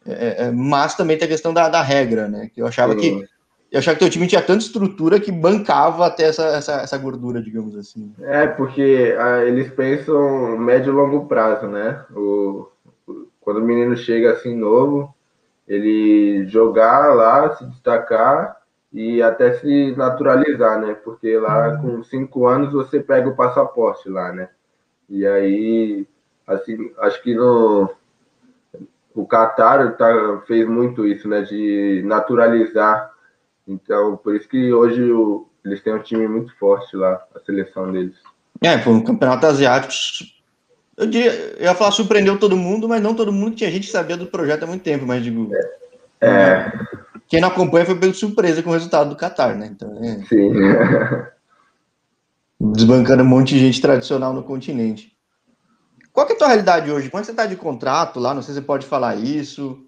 é, 0.07 0.47
é, 0.47 0.51
mas 0.51 0.95
também 0.95 1.19
tem 1.19 1.27
a 1.27 1.31
questão 1.31 1.53
da, 1.53 1.69
da 1.69 1.83
regra, 1.83 2.27
né? 2.27 2.51
Que 2.53 2.63
eu 2.63 2.67
achava 2.67 2.95
Sim. 2.95 2.99
que 2.99 3.29
eu 3.71 3.79
achava 3.79 3.97
que 3.97 4.05
o 4.05 4.11
time 4.11 4.27
tinha 4.27 4.43
tanta 4.43 4.65
estrutura 4.65 5.21
que 5.21 5.31
bancava 5.31 6.05
até 6.05 6.25
essa, 6.25 6.45
essa, 6.47 6.73
essa 6.81 6.99
gordura, 6.99 7.41
digamos 7.41 7.77
assim. 7.77 8.13
É, 8.21 8.47
porque 8.49 9.15
ah, 9.17 9.45
eles 9.45 9.71
pensam 9.73 10.59
médio 10.59 10.93
e 10.93 10.97
longo 10.97 11.27
prazo, 11.27 11.69
né? 11.69 12.05
O, 12.11 12.67
o, 12.80 12.80
quando 13.51 13.65
o 13.65 13.67
menino 13.67 13.97
chega 13.97 14.31
assim 14.31 14.55
novo, 14.55 15.13
ele 15.67 16.47
jogar 16.47 17.13
lá, 17.17 17.57
se 17.57 17.67
destacar 17.67 18.57
e 18.93 19.21
até 19.21 19.55
se 19.55 19.93
naturalizar, 19.97 20.81
né? 20.81 20.95
Porque 20.95 21.37
lá 21.37 21.77
com 21.79 22.01
cinco 22.05 22.47
anos 22.47 22.73
você 22.73 23.01
pega 23.01 23.29
o 23.29 23.35
passaporte 23.35 24.09
lá, 24.09 24.33
né? 24.33 24.51
E 25.09 25.27
aí, 25.27 26.07
assim, 26.47 26.93
acho 26.99 27.21
que 27.25 27.35
no 27.35 27.91
o 29.17 29.27
Qatar 29.27 29.97
tá, 29.97 30.43
fez 30.47 30.69
muito 30.69 31.05
isso, 31.05 31.29
né? 31.29 31.43
De 31.43 32.03
naturalizar. 32.05 33.11
Então, 33.67 34.17
por 34.17 34.37
isso 34.37 34.49
que 34.49 34.73
hoje 34.73 35.11
o, 35.11 35.49
eles 35.65 35.83
têm 35.83 35.93
um 35.93 36.03
time 36.03 36.29
muito 36.29 36.57
forte 36.57 36.97
lá, 36.97 37.21
a 37.35 37.41
seleção 37.41 37.91
deles. 37.91 38.15
É, 38.63 38.79
foi 38.79 38.93
um 38.93 39.03
campeonato 39.03 39.45
asiático. 39.45 40.40
Eu, 41.01 41.07
diria, 41.07 41.33
eu 41.33 41.65
ia 41.65 41.75
falar 41.75 41.93
surpreendeu 41.93 42.39
todo 42.39 42.59
mundo, 42.59 42.87
mas 42.87 43.03
não 43.03 43.15
todo 43.15 43.33
mundo 43.33 43.57
tinha 43.57 43.71
gente 43.71 43.87
que 43.87 43.93
sabia 43.93 44.19
do 44.19 44.27
projeto 44.27 44.65
há 44.65 44.67
muito 44.67 44.83
tempo, 44.83 45.07
mas 45.07 45.25
digo. 45.25 45.51
É. 46.21 46.27
é. 46.29 46.73
Quem 47.27 47.41
não 47.41 47.49
acompanha 47.49 47.87
foi 47.87 47.95
pelo 47.99 48.13
surpresa 48.13 48.63
com 48.63 48.69
o 48.69 48.73
resultado 48.75 49.09
do 49.09 49.17
Qatar, 49.17 49.57
né? 49.57 49.71
Então, 49.73 49.99
é... 50.05 50.23
Sim. 50.27 50.53
Desbancando 52.61 53.23
um 53.23 53.27
monte 53.27 53.55
de 53.55 53.61
gente 53.61 53.81
tradicional 53.81 54.35
no 54.35 54.43
continente. 54.43 55.17
Qual 56.13 56.29
é 56.29 56.33
a 56.33 56.37
tua 56.37 56.49
realidade 56.49 56.91
hoje? 56.91 57.09
Quando 57.09 57.25
você 57.25 57.31
está 57.31 57.47
de 57.47 57.57
contrato 57.57 58.21
lá, 58.21 58.35
não 58.35 58.43
sei 58.43 58.53
se 58.53 58.61
você 58.61 58.67
pode 58.67 58.85
falar 58.85 59.15
isso. 59.15 59.79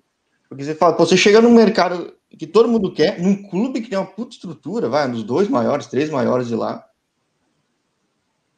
Porque 0.49 0.65
você 0.65 0.75
fala, 0.75 0.95
pô, 0.95 1.05
você 1.05 1.15
chega 1.15 1.43
num 1.43 1.53
mercado 1.53 2.15
que 2.31 2.47
todo 2.47 2.69
mundo 2.71 2.91
quer, 2.91 3.21
num 3.21 3.43
clube 3.51 3.83
que 3.83 3.91
tem 3.91 3.99
uma 3.99 4.07
puta 4.07 4.35
estrutura, 4.35 4.89
vai, 4.89 5.07
nos 5.07 5.23
dois 5.23 5.47
maiores, 5.47 5.89
três 5.89 6.09
maiores 6.09 6.49
de 6.49 6.55
lá. 6.55 6.83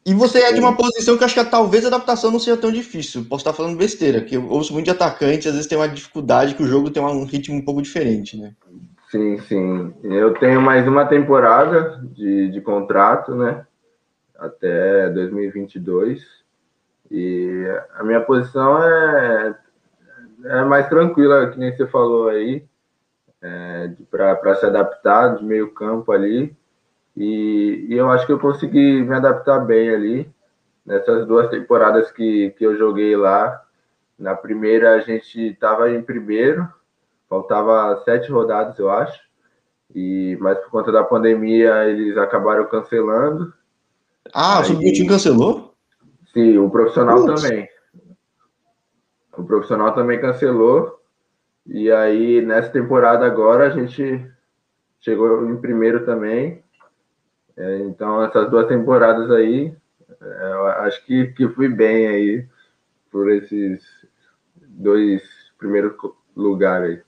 E 0.07 0.13
você 0.13 0.41
é 0.41 0.53
de 0.53 0.61
uma 0.61 0.77
posição 0.77 1.17
que 1.17 1.25
acho 1.25 1.35
que 1.35 1.51
talvez 1.51 1.85
a 1.85 1.89
adaptação 1.89 2.31
não 2.31 2.39
seja 2.39 2.59
tão 2.59 2.71
difícil. 2.71 3.25
Posso 3.25 3.41
estar 3.41 3.55
falando 3.55 3.79
besteira, 3.79 4.21
que 4.21 4.37
eu 4.37 4.47
ouço 4.49 4.73
muito 4.73 4.85
de 4.85 4.91
atacante, 4.91 5.49
às 5.49 5.55
vezes 5.55 5.67
tem 5.67 5.79
uma 5.79 5.89
dificuldade 5.89 6.55
que 6.55 6.63
o 6.63 6.67
jogo 6.67 6.91
tem 6.91 7.03
um 7.03 7.25
ritmo 7.25 7.57
um 7.57 7.65
pouco 7.65 7.81
diferente, 7.81 8.39
né? 8.39 8.53
Sim, 9.11 9.39
sim. 9.39 9.95
Eu 10.03 10.35
tenho 10.35 10.61
mais 10.61 10.87
uma 10.87 11.07
temporada 11.07 12.03
de, 12.15 12.51
de 12.51 12.61
contrato, 12.61 13.35
né? 13.35 13.65
Até 14.39 15.09
2022. 15.09 16.21
E 17.11 17.65
a 17.95 18.05
minha 18.05 18.21
posição 18.21 18.83
é, 18.83 19.55
é 20.45 20.65
mais 20.65 20.89
tranquila, 20.89 21.49
que 21.51 21.59
nem 21.59 21.75
você 21.75 21.87
falou 21.87 22.29
aí, 22.29 22.65
é, 23.41 23.91
para 24.11 24.55
se 24.57 24.67
adaptar 24.67 25.37
de 25.37 25.45
meio 25.45 25.73
campo 25.73 26.13
ali. 26.13 26.55
E, 27.17 27.87
e, 27.89 27.95
eu 27.95 28.11
acho 28.11 28.27
que 28.27 28.33
eu 28.33 28.39
consegui 28.39 29.03
me 29.03 29.15
adaptar 29.15 29.61
bem 29.61 29.91
ali. 29.91 30.35
Nessas 30.85 31.27
duas 31.27 31.49
temporadas 31.49 32.11
que, 32.11 32.51
que 32.59 32.65
eu 32.65 32.77
joguei 32.77 33.17
lá, 33.17 33.63
na 34.19 34.35
primeira 34.35 34.95
a 34.95 35.01
gente 35.01 35.41
estava 35.53 35.91
em 35.91 36.03
primeiro, 36.03 36.69
faltava 37.29 38.03
sete 38.05 38.31
rodadas, 38.31 38.79
eu 38.79 38.91
acho. 38.91 39.19
E, 39.95 40.37
mas 40.41 40.59
por 40.59 40.71
conta 40.71 40.91
da 40.91 41.05
pandemia, 41.05 41.85
eles 41.87 42.17
acabaram 42.17 42.67
cancelando. 42.67 43.53
Ah, 44.33 44.61
o 44.61 44.65
sub 44.65 45.07
cancelou? 45.07 45.75
Sim, 46.33 46.59
o 46.59 46.69
profissional 46.71 47.25
Putz. 47.25 47.43
também. 47.43 47.69
O 49.37 49.45
profissional 49.45 49.95
também 49.95 50.21
cancelou. 50.21 51.01
E 51.67 51.91
aí, 51.91 52.43
nessa 52.43 52.71
temporada 52.71 53.25
agora, 53.25 53.67
a 53.67 53.71
gente 53.71 54.27
chegou 55.01 55.49
em 55.49 55.57
primeiro 55.57 56.05
também. 56.05 56.64
É, 57.57 57.79
então, 57.81 58.23
essas 58.25 58.51
duas 58.51 58.67
temporadas 58.67 59.31
aí, 59.31 59.73
é, 60.21 60.53
eu 60.53 60.67
acho 60.67 61.05
que, 61.05 61.29
que 61.29 61.49
fui 61.49 61.69
bem 61.69 62.09
aí 62.09 62.47
por 63.11 63.31
esses 63.31 63.83
dois 64.57 65.23
primeiros 65.59 65.95
lugares. 66.37 67.01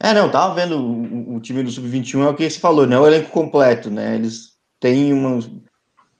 É, 0.00 0.14
não, 0.14 0.30
tava 0.30 0.54
vendo 0.54 0.78
o, 0.78 1.36
o 1.36 1.40
time 1.40 1.62
do 1.62 1.70
Sub-21, 1.70 2.24
é 2.24 2.28
o 2.28 2.34
que 2.34 2.48
você 2.48 2.60
falou, 2.60 2.86
né? 2.86 2.98
O 2.98 3.06
elenco 3.06 3.30
completo, 3.30 3.90
né? 3.90 4.14
Eles 4.14 4.56
têm 4.78 5.12
uma 5.12 5.40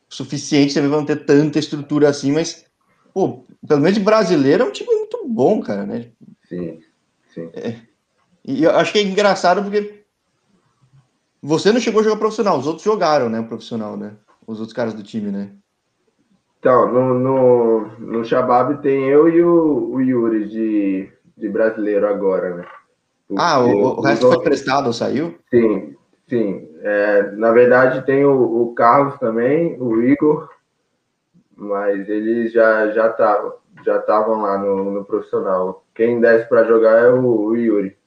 suficiente 0.09 0.75
também 0.75 0.91
vão 0.91 1.05
ter 1.05 1.25
tanta 1.25 1.59
estrutura 1.59 2.09
assim, 2.09 2.33
mas, 2.33 2.65
pô, 3.13 3.45
pelo 3.67 3.81
menos 3.81 3.99
brasileiro 3.99 4.65
é 4.65 4.67
um 4.67 4.73
time 4.73 4.93
muito 4.93 5.23
bom, 5.29 5.61
cara, 5.61 5.85
né? 5.85 6.07
Sim, 6.49 6.81
sim. 7.33 7.51
É, 7.53 7.77
e 8.45 8.65
eu 8.65 8.71
acho 8.71 8.93
que 8.93 8.99
é 8.99 9.03
engraçado 9.03 9.63
porque 9.63 9.98
você 11.43 11.73
não 11.73 11.81
chegou 11.81 12.01
a 12.01 12.05
jogar 12.05 12.17
profissional, 12.17 12.59
os 12.59 12.67
outros 12.67 12.85
jogaram, 12.85 13.29
né? 13.29 13.43
Profissional, 13.43 13.97
né? 13.97 14.13
Os 14.47 14.59
outros 14.59 14.75
caras 14.75 14.95
do 14.95 15.03
time, 15.03 15.31
né? 15.31 15.51
Então, 16.59 16.93
no, 16.93 17.15
no, 17.15 17.89
no 17.99 18.25
Shabab 18.25 18.83
tem 18.83 19.05
eu 19.05 19.29
e 19.29 19.43
o, 19.43 19.91
o 19.93 20.01
Yuri 20.01 20.49
de, 20.49 21.13
de 21.37 21.49
brasileiro 21.49 22.09
agora, 22.09 22.57
né? 22.57 22.65
O, 23.29 23.37
ah, 23.39 23.61
o, 23.61 23.99
o 23.99 24.01
resto 24.01 24.25
outros... 24.25 24.43
foi 24.43 24.45
prestado 24.51 24.87
ou 24.87 24.93
saiu? 24.93 25.37
Sim, 25.51 25.95
sim. 26.29 26.69
É, 26.81 27.31
na 27.33 27.53
verdade, 27.53 28.05
tem 28.07 28.25
o, 28.25 28.63
o 28.63 28.75
Carlos 28.75 29.19
também, 29.19 29.77
o 29.81 30.03
Igor, 30.03 30.49
mas 31.55 32.09
eles 32.09 32.53
já 32.53 32.91
já 32.91 33.09
estavam 33.09 33.53
já 33.85 34.03
lá 34.17 34.59
no, 34.59 34.91
no 34.91 35.05
profissional. 35.05 35.85
Quem 35.95 36.21
desce 36.21 36.49
para 36.49 36.65
jogar 36.65 36.99
é 36.99 37.11
o, 37.11 37.25
o 37.25 37.57
Yuri. 37.57 37.98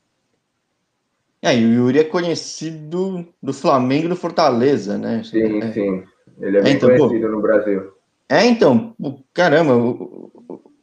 É, 1.42 1.58
e 1.58 1.66
o 1.66 1.74
Yuri 1.74 2.00
é 2.00 2.04
conhecido 2.04 3.26
do 3.42 3.52
Flamengo 3.52 4.06
e 4.06 4.10
do 4.10 4.16
Fortaleza, 4.16 4.98
né? 4.98 5.24
Sim, 5.24 5.60
é. 5.60 5.72
sim. 5.72 6.04
Ele 6.40 6.58
é 6.58 6.62
bem 6.62 6.74
é, 6.74 6.76
então, 6.76 6.90
conhecido 6.90 7.28
pô, 7.28 7.36
no 7.36 7.42
Brasil. 7.42 7.92
É, 8.30 8.46
então, 8.46 8.96
caramba, 9.34 9.76
o, 9.76 10.32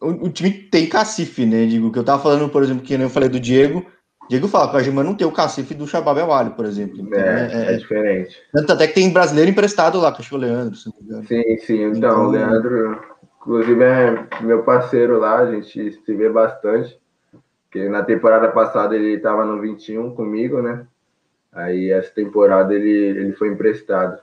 o, 0.01 0.09
o, 0.27 0.29
time 0.31 0.51
tem 0.51 0.89
cacife, 0.89 1.47
né? 1.47 1.65
Digo, 1.67 1.93
que 1.93 1.99
eu 1.99 2.05
tava 2.05 2.23
falando, 2.23 2.49
por 2.49 2.63
exemplo, 2.63 2.83
que 2.83 2.95
eu 2.95 3.09
falei 3.09 3.29
do 3.29 3.41
Diego. 3.41 3.87
Diego 4.29 4.47
fala 4.47 4.71
que 4.71 4.77
a 4.77 4.83
Gima 4.83 5.03
não 5.03 5.15
tem 5.15 5.27
o 5.27 5.33
cacife 5.33 5.73
do 5.73 5.87
Shabab 5.87 6.21
Awali, 6.21 6.51
por 6.51 6.67
exemplo. 6.67 7.01
Então, 7.01 7.19
é, 7.19 7.51
é, 7.51 7.75
é, 7.75 7.77
diferente. 7.77 8.37
Tanto 8.53 8.73
até 8.73 8.87
que 8.87 8.95
tem 8.95 9.11
brasileiro 9.11 9.51
emprestado 9.51 9.99
lá, 9.99 10.13
que 10.13 10.21
acho 10.21 10.29
que 10.29 10.35
é 10.35 10.39
o 10.39 10.41
Leandro, 10.41 10.77
se 10.77 10.89
não 10.89 10.95
me 10.99 11.05
engano. 11.05 11.27
Sim, 11.27 11.59
sim. 11.59 11.83
Então, 11.85 11.97
então 11.97 12.27
o 12.27 12.31
Leandro, 12.31 13.01
inclusive, 13.41 13.83
é 13.83 14.27
meu 14.43 14.63
parceiro 14.65 15.19
lá, 15.19 15.39
a 15.39 15.51
gente 15.53 15.99
se 16.05 16.15
vê 16.15 16.29
bastante. 16.29 16.99
Porque 17.79 17.89
na 17.89 18.03
temporada 18.03 18.49
passada 18.49 18.97
ele 18.97 19.15
estava 19.15 19.45
no 19.45 19.61
21 19.61 20.13
comigo, 20.15 20.61
né? 20.61 20.85
Aí 21.53 21.91
essa 21.91 22.11
temporada 22.11 22.75
ele, 22.75 22.91
ele 22.91 23.33
foi 23.35 23.49
emprestado. 23.49 24.21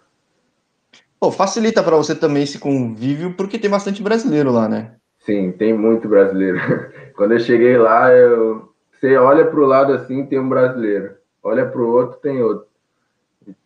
Pô, 1.18 1.32
facilita 1.32 1.82
para 1.82 1.96
você 1.96 2.14
também 2.14 2.44
esse 2.44 2.60
convívio, 2.60 3.34
porque 3.34 3.58
tem 3.58 3.70
bastante 3.70 4.04
brasileiro 4.04 4.52
lá, 4.52 4.68
né? 4.68 4.96
Sim, 5.20 5.54
tem 5.54 5.74
muito 5.74 6.10
brasileiro. 6.10 6.60
Quando 7.16 7.32
eu 7.32 7.40
cheguei 7.40 7.78
lá, 7.78 8.12
eu... 8.12 8.74
você 8.92 9.16
olha 9.16 9.46
para 9.46 9.60
o 9.60 9.66
lado 9.66 9.94
assim, 9.94 10.26
tem 10.26 10.38
um 10.38 10.50
brasileiro. 10.50 11.16
Olha 11.42 11.66
para 11.66 11.82
o 11.82 11.88
outro, 11.88 12.20
tem 12.20 12.44
outro. 12.44 12.68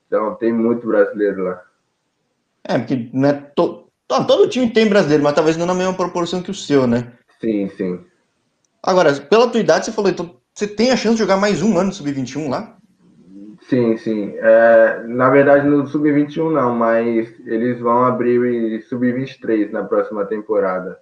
Então, 0.05 0.35
tem 0.35 0.53
muito 0.53 0.85
brasileiro 0.85 1.43
lá. 1.45 1.63
É, 2.63 2.77
porque 2.77 3.09
não 3.11 3.29
é 3.29 3.33
to... 3.33 3.87
todo 4.07 4.49
time 4.49 4.69
tem 4.69 4.87
brasileiro, 4.87 5.23
mas 5.23 5.33
talvez 5.33 5.57
não 5.57 5.65
na 5.65 5.73
mesma 5.73 5.95
proporção 5.95 6.43
que 6.43 6.51
o 6.51 6.55
seu, 6.55 6.85
né? 6.85 7.11
Sim, 7.41 7.69
sim. 7.69 8.08
Agora, 8.81 9.13
pela 9.13 9.49
tua 9.49 9.59
idade, 9.59 9.85
você 9.85 9.91
falou, 9.91 10.09
então 10.09 10.35
você 10.53 10.67
tem 10.67 10.91
a 10.91 10.97
chance 10.97 11.15
de 11.15 11.21
jogar 11.21 11.37
mais 11.37 11.61
um 11.61 11.77
ano 11.77 11.91
Sub-21 11.91 12.49
lá? 12.49 12.77
Sim, 13.69 13.97
sim. 13.97 14.33
É, 14.37 15.03
na 15.07 15.29
verdade, 15.29 15.67
no 15.67 15.85
Sub-21 15.85 16.51
não, 16.51 16.75
mas 16.75 17.29
eles 17.45 17.79
vão 17.79 18.03
abrir 18.03 18.81
Sub-23 18.83 19.71
na 19.71 19.83
próxima 19.83 20.25
temporada. 20.25 20.99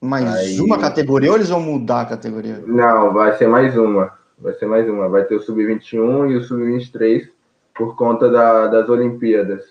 Mais 0.00 0.26
Aí... 0.34 0.60
uma 0.60 0.78
categoria 0.78 1.30
ou 1.30 1.36
eles 1.36 1.48
vão 1.48 1.60
mudar 1.60 2.02
a 2.02 2.06
categoria? 2.06 2.62
Não, 2.66 3.12
vai 3.12 3.36
ser 3.36 3.48
mais 3.48 3.76
uma. 3.76 4.12
Vai 4.38 4.52
ser 4.54 4.66
mais 4.66 4.88
uma. 4.88 5.08
Vai 5.08 5.24
ter 5.24 5.36
o 5.36 5.42
Sub-21 5.42 6.30
e 6.30 6.36
o 6.36 6.42
Sub-23 6.42 7.30
por 7.74 7.96
conta 7.96 8.28
da, 8.28 8.66
das 8.66 8.88
Olimpíadas. 8.88 9.64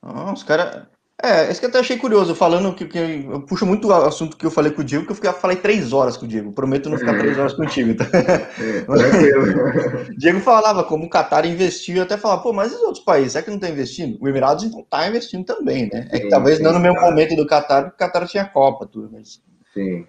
Ah, 0.00 0.32
os 0.32 0.42
caras. 0.42 0.86
É, 1.22 1.52
isso 1.52 1.60
que 1.60 1.66
eu 1.66 1.70
até 1.70 1.78
achei 1.78 1.96
curioso, 1.96 2.34
falando 2.34 2.74
que, 2.74 2.84
que 2.84 2.98
eu 2.98 3.42
puxo 3.42 3.64
muito 3.64 3.86
o 3.86 3.92
assunto 3.92 4.36
que 4.36 4.44
eu 4.44 4.50
falei 4.50 4.72
com 4.72 4.82
o 4.82 4.84
Diego, 4.84 5.04
que 5.04 5.12
eu 5.12 5.14
fiquei, 5.14 5.32
falei 5.32 5.56
três 5.56 5.92
horas 5.92 6.16
com 6.16 6.26
o 6.26 6.28
Diego. 6.28 6.50
Prometo 6.50 6.90
não 6.90 6.98
ficar 6.98 7.16
três 7.16 7.38
horas 7.38 7.54
contigo. 7.54 7.94
Tá? 7.94 8.06
Diego 10.18 10.40
falava 10.40 10.82
como 10.82 11.04
o 11.04 11.08
Qatar 11.08 11.46
investiu, 11.46 11.98
eu 11.98 12.02
até 12.02 12.16
falava, 12.16 12.42
pô, 12.42 12.52
mas 12.52 12.74
os 12.74 12.80
outros 12.80 13.04
países? 13.04 13.32
Será 13.32 13.44
que 13.44 13.50
não 13.50 13.56
está 13.56 13.68
investindo? 13.68 14.18
O 14.20 14.28
Emirados 14.28 14.64
então 14.64 14.80
está 14.80 15.08
investindo 15.08 15.44
também, 15.44 15.88
né? 15.92 16.08
É 16.10 16.18
que 16.18 16.24
sim, 16.24 16.28
talvez 16.28 16.56
sim, 16.56 16.64
não 16.64 16.72
no 16.72 16.80
mesmo 16.80 16.96
tá. 16.96 17.02
momento 17.02 17.36
do 17.36 17.46
Qatar, 17.46 17.84
porque 17.84 18.02
o 18.02 18.06
Qatar 18.06 18.26
tinha 18.26 18.44
Copa, 18.44 18.84
tudo, 18.84 19.08
mas. 19.12 19.40
Sim. 19.72 20.04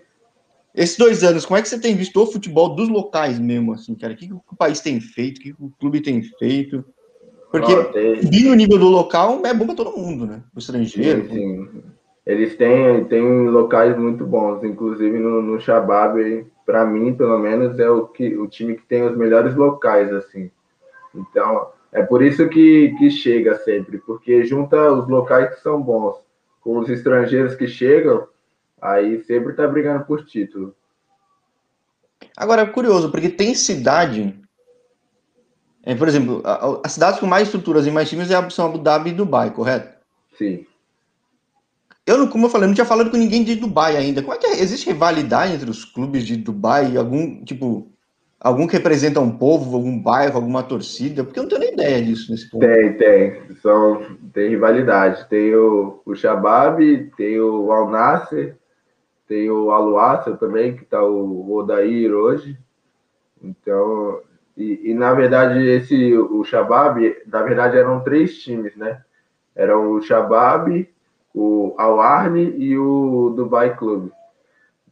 Esses 0.73 0.97
dois 0.97 1.23
anos, 1.23 1.45
como 1.45 1.59
é 1.59 1.61
que 1.61 1.69
você 1.69 1.79
tem 1.79 1.95
visto 1.95 2.19
o 2.19 2.25
futebol 2.25 2.73
dos 2.73 2.89
locais 2.89 3.37
mesmo, 3.37 3.73
assim, 3.73 3.93
cara? 3.93 4.13
O 4.13 4.17
que, 4.17 4.27
que 4.27 4.33
o 4.33 4.55
país 4.57 4.79
tem 4.79 4.99
feito? 4.99 5.37
O 5.37 5.41
que, 5.41 5.53
que 5.53 5.63
o 5.63 5.71
clube 5.79 6.01
tem 6.01 6.23
feito? 6.39 6.83
Porque 7.53 8.19
subir 8.19 8.45
no 8.45 8.55
nível 8.55 8.79
do 8.79 8.89
local 8.89 9.45
é 9.45 9.53
bom 9.53 9.67
para 9.67 9.75
todo 9.75 9.95
mundo, 9.95 10.25
né? 10.25 10.41
O 10.55 10.57
estrangeiro. 10.57 11.29
Sim, 11.29 11.29
sim. 11.29 11.83
Eles 12.25 12.55
têm, 12.55 13.05
têm 13.05 13.47
locais 13.47 13.95
muito 13.95 14.25
bons, 14.25 14.63
inclusive 14.63 15.19
no, 15.19 15.39
no 15.39 15.59
Shabab, 15.59 16.47
para 16.65 16.83
mim, 16.83 17.13
pelo 17.13 17.37
menos, 17.37 17.77
é 17.77 17.87
o, 17.87 18.07
que, 18.07 18.35
o 18.35 18.47
time 18.47 18.75
que 18.75 18.81
tem 18.87 19.03
os 19.03 19.15
melhores 19.15 19.53
locais, 19.53 20.11
assim. 20.11 20.49
Então, 21.13 21.67
é 21.91 22.01
por 22.01 22.23
isso 22.23 22.49
que, 22.49 22.95
que 22.97 23.11
chega 23.11 23.55
sempre, 23.59 23.99
porque 23.99 24.43
junta 24.45 24.91
os 24.91 25.07
locais 25.07 25.53
que 25.53 25.61
são 25.61 25.79
bons 25.79 26.15
com 26.59 26.79
os 26.79 26.89
estrangeiros 26.89 27.53
que 27.53 27.67
chegam, 27.67 28.27
aí 28.81 29.23
sempre 29.25 29.53
tá 29.53 29.67
brigando 29.67 30.05
por 30.05 30.25
título. 30.25 30.73
Agora, 32.35 32.63
é 32.63 32.65
curioso, 32.65 33.11
porque 33.11 33.29
tem 33.29 33.53
cidade 33.53 34.42
É, 35.85 35.93
por 35.95 36.07
exemplo, 36.07 36.41
as 36.83 36.93
cidades 36.93 37.19
com 37.19 37.25
mais 37.25 37.47
estruturas 37.47 37.85
e 37.85 37.91
mais 37.91 38.09
times 38.09 38.31
é 38.31 38.49
são 38.49 38.67
Abu 38.67 38.77
Dhabi 38.77 39.09
e 39.09 39.13
Dubai, 39.13 39.51
correto? 39.51 39.93
Sim. 40.37 40.65
Eu, 42.05 42.17
não, 42.17 42.27
como 42.27 42.45
eu 42.45 42.49
falei, 42.49 42.67
não 42.67 42.73
tinha 42.73 42.85
falado 42.85 43.11
com 43.11 43.17
ninguém 43.17 43.43
de 43.43 43.55
Dubai 43.55 43.95
ainda. 43.97 44.21
Como 44.21 44.33
é 44.33 44.37
que 44.37 44.45
é? 44.45 44.61
existe 44.61 44.87
rivalidade 44.87 45.53
entre 45.53 45.69
os 45.69 45.85
clubes 45.85 46.25
de 46.25 46.37
Dubai? 46.37 46.95
Algum, 46.95 47.43
tipo, 47.43 47.87
algum 48.39 48.65
que 48.67 48.77
representa 48.77 49.19
um 49.19 49.37
povo, 49.37 49.75
algum 49.75 49.97
bairro, 49.97 50.35
alguma 50.35 50.63
torcida? 50.63 51.23
Porque 51.23 51.39
eu 51.39 51.43
não 51.43 51.49
tenho 51.49 51.61
nem 51.61 51.73
ideia 51.73 52.03
disso 52.03 52.31
nesse 52.31 52.49
ponto. 52.49 52.65
Tem, 52.65 52.93
tem. 52.97 53.55
São, 53.61 54.17
tem 54.33 54.49
rivalidade. 54.49 55.27
Tem 55.29 55.53
o, 55.55 56.01
o 56.05 56.15
Shabab, 56.15 57.11
tem 57.15 57.39
o 57.39 57.71
Al 57.71 57.89
Nasser, 57.89 58.57
tem 59.27 59.49
o 59.49 59.71
Al 59.71 60.23
também, 60.37 60.75
que 60.75 60.83
está 60.83 61.03
o 61.03 61.53
Odair 61.53 62.13
hoje. 62.13 62.57
Então, 63.41 64.21
e, 64.55 64.91
e, 64.91 64.93
na 64.93 65.13
verdade, 65.13 65.59
esse 65.67 66.15
o 66.15 66.43
Shabab, 66.43 67.15
na 67.25 67.41
verdade, 67.41 67.77
eram 67.77 68.01
três 68.01 68.37
times, 68.37 68.75
né? 68.75 69.01
Eram 69.55 69.91
o 69.91 70.01
Shabab, 70.01 70.87
o 71.33 71.73
Al 71.77 71.99
Arni 71.99 72.53
e 72.57 72.77
o 72.77 73.33
Dubai 73.35 73.75
Club. 73.75 74.11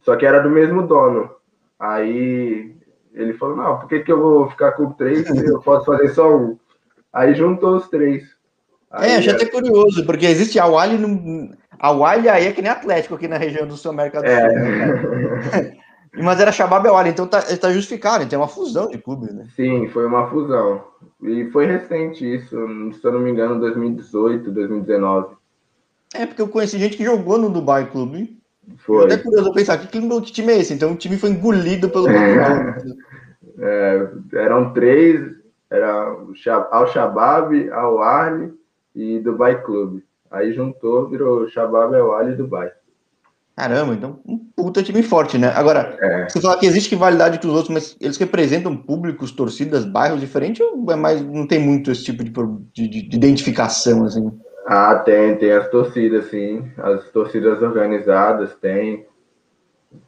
Só 0.00 0.16
que 0.16 0.26
era 0.26 0.40
do 0.40 0.50
mesmo 0.50 0.86
dono. 0.86 1.30
Aí 1.78 2.74
ele 3.14 3.34
falou: 3.34 3.56
Não, 3.56 3.78
por 3.78 3.88
que, 3.88 4.00
que 4.00 4.12
eu 4.12 4.20
vou 4.20 4.50
ficar 4.50 4.72
com 4.72 4.92
três 4.92 5.26
se 5.26 5.46
eu 5.46 5.60
posso 5.60 5.86
fazer 5.86 6.08
só 6.08 6.36
um? 6.36 6.58
Aí 7.12 7.34
juntou 7.34 7.76
os 7.76 7.88
três. 7.88 8.24
Aí, 8.90 9.12
é, 9.12 9.22
já 9.22 9.32
até 9.32 9.46
curioso, 9.46 10.04
porque 10.04 10.26
existe 10.26 10.58
a 10.58 10.66
Wally 10.66 10.98
no. 10.98 11.56
A 11.78 11.92
Wally 11.92 12.28
aí 12.28 12.46
é 12.46 12.52
que 12.52 12.62
nem 12.62 12.70
Atlético 12.70 13.14
aqui 13.14 13.26
na 13.26 13.36
região 13.36 13.66
do 13.66 13.76
Sul 13.76 13.92
América 13.92 14.20
do 14.20 14.26
é. 14.26 14.40
Sul. 14.40 14.58
Né, 14.58 15.76
Mas 16.14 16.40
era 16.40 16.52
Shabab 16.52 16.86
Wally, 16.86 17.10
então 17.10 17.26
tá, 17.26 17.40
tá 17.40 17.72
justificado, 17.72 18.26
tem 18.28 18.38
uma 18.38 18.48
fusão 18.48 18.88
de 18.88 18.98
clubes, 18.98 19.32
né? 19.32 19.46
Sim, 19.56 19.88
foi 19.88 20.04
uma 20.04 20.28
fusão. 20.28 20.84
E 21.22 21.46
foi 21.50 21.66
recente 21.66 22.34
isso, 22.34 22.50
se 22.50 23.04
eu 23.06 23.12
não 23.12 23.20
me 23.20 23.30
engano, 23.30 23.58
2018, 23.58 24.50
2019. 24.50 25.36
É, 26.14 26.26
porque 26.26 26.42
eu 26.42 26.48
conheci 26.48 26.78
gente 26.78 26.96
que 26.96 27.04
jogou 27.04 27.38
no 27.38 27.48
Dubai 27.48 27.90
Clube. 27.90 28.38
Foi. 28.78 29.06
até 29.06 29.16
curioso 29.16 29.52
pensar, 29.52 29.78
que, 29.78 29.86
que 29.88 30.32
time 30.32 30.52
é 30.52 30.58
esse? 30.58 30.74
Então 30.74 30.92
o 30.92 30.96
time 30.96 31.16
foi 31.16 31.30
engolido 31.30 31.88
pelo 31.88 32.08
é, 32.08 32.52
Eram 34.34 34.72
três, 34.72 35.20
era 35.70 36.12
o 36.12 36.34
Al-Shabaab, 36.70 37.70
Al-Arli 37.70 38.52
e 38.94 39.18
Dubai 39.20 39.62
Clube. 39.62 40.04
Aí 40.30 40.52
juntou, 40.52 41.08
virou 41.08 41.48
Shabab, 41.48 41.94
Al-Arli 41.94 42.32
e 42.32 42.36
Dubai. 42.36 42.70
Caramba, 43.56 43.92
então 43.92 44.18
um 44.26 44.38
puta 44.56 44.82
time 44.82 45.02
forte, 45.02 45.36
né? 45.36 45.52
Agora, 45.54 45.96
é. 46.00 46.28
você 46.28 46.40
fala 46.40 46.58
que 46.58 46.66
existe 46.66 46.90
rivalidade 46.90 47.38
com 47.38 47.48
os 47.48 47.54
outros, 47.54 47.72
mas 47.72 47.96
eles 48.00 48.16
representam 48.16 48.74
públicos, 48.74 49.30
torcidas, 49.30 49.84
bairros 49.84 50.20
diferentes 50.20 50.60
ou 50.60 50.90
é 50.90 50.96
mais, 50.96 51.20
não 51.20 51.46
tem 51.46 51.58
muito 51.58 51.90
esse 51.90 52.04
tipo 52.04 52.24
de, 52.24 52.30
de, 52.72 53.02
de 53.08 53.16
identificação, 53.16 54.04
assim? 54.04 54.32
Ah, 54.66 54.94
tem, 54.96 55.36
tem 55.36 55.52
as 55.52 55.68
torcidas, 55.68 56.30
sim. 56.30 56.70
As 56.78 57.10
torcidas 57.10 57.60
organizadas 57.60 58.54
tem. 58.54 59.06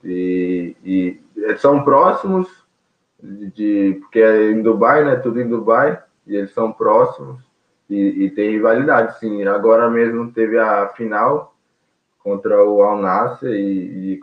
E, 0.02 0.74
e 0.82 1.20
são 1.58 1.84
próximos 1.84 2.48
de, 3.22 3.50
de, 3.50 3.98
porque 4.00 4.20
é 4.20 4.50
em 4.50 4.62
Dubai, 4.62 5.04
né? 5.04 5.16
Tudo 5.16 5.40
em 5.40 5.48
Dubai, 5.48 6.00
e 6.26 6.36
eles 6.36 6.52
são 6.52 6.72
próximos 6.72 7.40
e, 7.90 8.24
e 8.24 8.30
tem 8.30 8.52
rivalidade, 8.52 9.18
sim. 9.18 9.42
Agora 9.44 9.90
mesmo 9.90 10.32
teve 10.32 10.58
a 10.58 10.88
final 10.88 11.53
contra 12.24 12.64
o 12.64 12.82
Al 12.82 13.02
Nassr 13.02 13.48
e, 13.48 14.14
e 14.14 14.20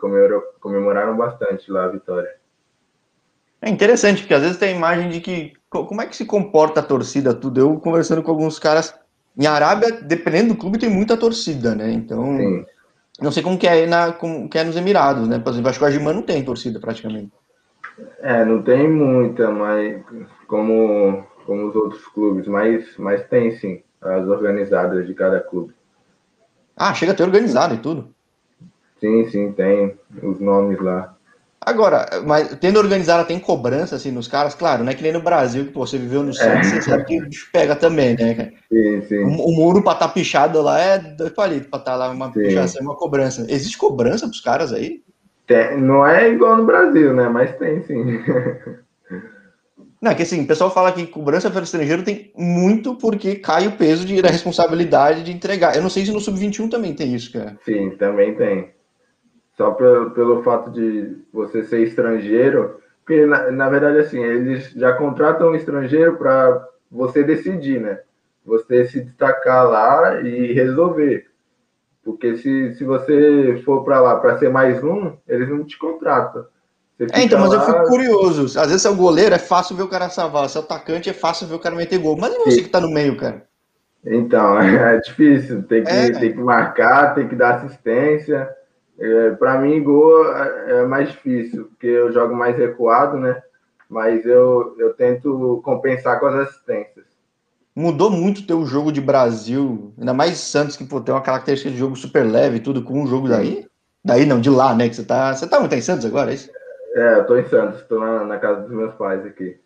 comemoraram 0.60 1.16
bastante 1.16 1.72
lá 1.72 1.86
a 1.86 1.90
vitória. 1.90 2.36
É 3.62 3.70
interessante, 3.70 4.24
porque 4.24 4.34
às 4.34 4.42
vezes 4.42 4.58
tem 4.58 4.70
a 4.70 4.78
imagem 4.78 5.10
de 5.10 5.22
que 5.22 5.54
como 5.70 6.02
é 6.02 6.08
que 6.08 6.16
se 6.16 6.26
comporta 6.26 6.80
a 6.80 6.84
torcida, 6.84 7.34
tudo. 7.34 7.60
Eu 7.60 7.80
conversando 7.80 8.24
com 8.24 8.32
alguns 8.32 8.58
caras 8.58 8.94
em 9.38 9.46
Arábia, 9.46 9.92
dependendo 10.02 10.50
do 10.50 10.60
clube, 10.60 10.80
tem 10.80 10.90
muita 10.90 11.16
torcida, 11.16 11.76
né? 11.76 11.92
Então, 11.92 12.38
Sim. 12.38 12.66
não 13.22 13.32
sei 13.32 13.44
como 13.44 13.58
que 13.58 13.68
é, 13.68 13.86
na, 13.86 14.12
como 14.12 14.50
que 14.50 14.58
é 14.58 14.64
nos 14.64 14.76
Emirados, 14.76 15.28
né? 15.28 15.38
Por 15.38 15.52
exemplo, 15.52 15.70
acho 15.70 15.78
que 15.78 15.86
o 15.86 15.88
Argimã 15.88 16.12
não 16.12 16.24
tem 16.24 16.44
torcida 16.44 16.80
praticamente. 16.80 17.32
É, 18.20 18.44
não 18.44 18.64
tem 18.64 18.90
muita, 18.90 19.52
mas 19.52 20.02
como, 20.48 21.24
como 21.46 21.70
os 21.70 21.76
outros 21.76 22.06
clubes, 22.08 22.48
mas, 22.48 22.98
mas 22.98 23.24
tem 23.28 23.52
sim, 23.52 23.84
as 24.02 24.28
organizadas 24.28 25.06
de 25.06 25.14
cada 25.14 25.40
clube. 25.40 25.74
Ah, 26.84 26.96
chega 26.96 27.12
a 27.12 27.16
ter 27.16 27.22
organizado 27.22 27.76
e 27.76 27.78
tudo? 27.78 28.10
Sim, 29.00 29.30
sim, 29.30 29.52
tem 29.52 29.96
os 30.24 30.40
nomes 30.40 30.80
lá. 30.82 31.16
Agora, 31.64 32.08
mas 32.26 32.58
tendo 32.60 32.80
organizada, 32.80 33.24
tem 33.24 33.40
cobrança 33.40 33.96
assim 33.96 34.10
nos 34.10 34.28
caras? 34.28 34.56
Claro, 34.56 34.84
não 34.84 34.92
é 34.92 34.96
que 34.96 35.04
nem 35.04 35.12
no 35.12 35.22
Brasil, 35.22 35.66
que 35.66 35.72
pô, 35.72 35.86
você 35.86 36.00
viveu 36.00 36.24
no 36.24 36.34
centro, 36.34 36.58
é. 36.58 36.64
você 36.64 36.82
sabe 36.82 37.06
que 37.06 37.22
o 37.22 37.26
bicho 37.28 37.48
pega 37.54 37.76
também, 37.76 38.16
né, 38.18 38.34
cara? 38.34 38.54
Sim, 38.68 39.02
sim. 39.04 39.24
O, 39.24 39.50
o 39.50 39.56
muro 39.56 39.84
pra 39.84 39.94
estar 39.94 40.08
tá 40.08 40.12
pichado 40.12 40.60
lá 40.60 40.80
é 40.80 40.98
dois 40.98 41.32
palitos 41.34 41.70
pra 41.70 41.78
estar 41.78 41.92
tá 41.92 41.98
lá, 41.98 42.10
uma 42.10 42.32
pichação, 42.32 42.82
uma 42.82 42.96
cobrança. 42.96 43.46
Existe 43.48 43.78
cobrança 43.78 44.28
pros 44.28 44.42
caras 44.42 44.74
aí? 44.74 45.04
Não 45.78 46.04
é 46.04 46.32
igual 46.32 46.58
no 46.58 46.66
Brasil, 46.66 47.14
né? 47.14 47.30
Mas 47.30 47.56
tem 47.58 47.84
sim. 47.84 48.24
Não, 50.02 50.12
é 50.12 50.16
que 50.16 50.24
assim, 50.24 50.42
o 50.42 50.48
pessoal 50.48 50.72
fala 50.72 50.92
que 50.92 51.06
cobrança 51.06 51.52
pelo 51.52 51.64
estrangeiro 51.64 52.04
tem 52.04 52.32
muito 52.36 52.96
porque 52.96 53.36
cai 53.36 53.68
o 53.68 53.78
peso 53.78 54.04
de, 54.04 54.20
da 54.20 54.30
responsabilidade 54.30 55.24
de 55.24 55.32
entregar. 55.32 55.76
Eu 55.76 55.84
não 55.84 55.92
sei 55.92 56.04
se 56.04 56.12
no 56.12 56.20
Sub-21 56.20 56.72
também 56.72 56.96
tem 56.96 57.14
isso, 57.14 57.32
cara. 57.32 57.56
Sim, 57.64 57.92
também 57.92 58.34
tem 58.36 58.72
só 59.56 59.72
pelo, 59.72 60.10
pelo 60.10 60.42
fato 60.42 60.72
de 60.72 61.18
você 61.32 61.64
ser 61.64 61.84
estrangeiro, 61.84 62.80
porque 63.06 63.28
na, 63.28 63.52
na 63.52 63.70
verdade 63.70 64.00
assim, 64.00 64.20
eles 64.20 64.72
já 64.72 64.94
contratam 64.94 65.52
um 65.52 65.56
estrangeiro 65.56 66.18
para 66.18 66.68
você 66.90 67.24
decidir, 67.24 67.80
né? 67.80 68.00
Você 68.44 68.86
se 68.86 69.02
destacar 69.02 69.70
lá 69.70 70.20
e 70.22 70.52
resolver. 70.52 71.28
Porque 72.04 72.38
se, 72.38 72.74
se 72.74 72.84
você 72.84 73.62
for 73.64 73.84
para 73.84 74.02
lá 74.02 74.16
para 74.20 74.40
ser 74.40 74.50
mais 74.50 74.84
um, 74.84 75.16
eles 75.28 75.48
não 75.48 75.64
te 75.64 75.78
contratam. 75.78 76.44
É, 77.12 77.24
então, 77.24 77.40
mas 77.40 77.50
lá... 77.50 77.56
eu 77.56 77.62
fico 77.62 77.84
curioso. 77.86 78.60
Às 78.60 78.68
vezes, 78.68 78.82
se 78.82 78.88
é 78.88 78.92
o 78.92 78.96
goleiro, 78.96 79.34
é 79.34 79.40
fácil 79.40 79.76
ver 79.76 79.84
o 79.84 79.88
cara 79.88 80.10
salvar. 80.10 80.50
Se 80.50 80.58
é 80.58 80.62
o 80.62 80.64
atacante, 80.64 81.10
é 81.10 81.14
fácil 81.14 81.48
ver 81.48 81.56
o 81.56 81.60
cara 81.60 81.76
meter 81.76 81.98
gol. 81.98 82.18
Mas 82.18 82.34
e 82.34 82.38
você 82.38 82.52
Sim. 82.52 82.64
que 82.64 82.70
tá 82.70 82.80
no 82.80 82.92
meio, 82.92 83.18
cara? 83.18 83.44
Então, 84.06 84.58
é 84.60 84.98
difícil. 85.00 85.64
Tem 85.64 85.84
que, 85.84 85.90
é. 85.90 86.12
tem 86.12 86.34
que 86.34 86.40
marcar, 86.40 87.16
tem 87.16 87.28
que 87.28 87.36
dar 87.36 87.56
assistência. 87.56 88.50
É, 89.00 89.32
para 89.32 89.60
mim, 89.60 89.82
gol 89.82 90.32
é, 90.32 90.82
é 90.82 90.86
mais 90.86 91.10
difícil, 91.10 91.66
porque 91.66 91.88
eu 91.88 92.12
jogo 92.12 92.36
mais 92.36 92.56
recuado, 92.56 93.18
né? 93.18 93.42
Mas 93.90 94.26
eu, 94.26 94.76
eu 94.78 94.94
tento 94.94 95.60
compensar 95.64 96.20
com 96.20 96.28
as 96.28 96.48
assistências. 96.48 97.06
Mudou 97.76 98.12
muito 98.12 98.40
o 98.40 98.46
teu 98.46 98.66
jogo 98.66 98.92
de 98.92 99.02
Brasil, 99.02 99.94
ainda 99.98 100.14
mais 100.14 100.38
Santos, 100.38 100.76
que 100.76 100.84
pô, 100.84 101.02
tem 101.02 101.16
uma 101.16 101.22
característica 101.22 101.72
de 101.72 101.78
jogo 101.78 101.96
super 101.96 102.24
leve, 102.24 102.60
tudo 102.60 102.84
com 102.84 103.02
um 103.02 103.08
jogo 103.08 103.30
daí. 103.30 103.66
Daí 104.04 104.26
não, 104.26 104.42
de 104.42 104.50
lá, 104.50 104.76
né? 104.76 104.90
Que 104.90 104.96
você 104.96 105.04
tá. 105.04 105.34
Você 105.34 105.48
tá, 105.48 105.68
tá 105.68 105.76
em 105.76 105.82
Santos 105.82 106.06
agora, 106.06 106.32
é 106.32 106.36
isso? 106.36 106.50
É, 106.94 107.20
eu 107.20 107.26
tô 107.26 107.38
em 107.38 107.48
Santos, 107.48 107.82
tô 107.84 108.00
na, 108.00 108.26
na 108.26 108.38
casa 108.38 108.62
dos 108.62 108.72
meus 108.72 108.94
pais 108.96 109.26
aqui. 109.26 109.58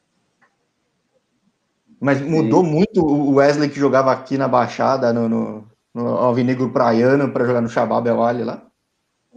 Mas 2.00 2.22
mudou 2.22 2.64
e... 2.64 2.68
muito 2.68 3.04
o 3.04 3.36
Wesley 3.36 3.70
que 3.70 3.80
jogava 3.80 4.12
aqui 4.12 4.38
na 4.38 4.48
Baixada, 4.48 5.12
no, 5.12 5.28
no, 5.28 5.64
no 5.94 6.08
Alvinegro 6.08 6.70
Praiano, 6.70 7.32
para 7.32 7.46
jogar 7.46 7.62
no 7.62 7.70
Shabab 7.70 8.08
El 8.08 8.24
Ali 8.24 8.44
lá? 8.44 8.62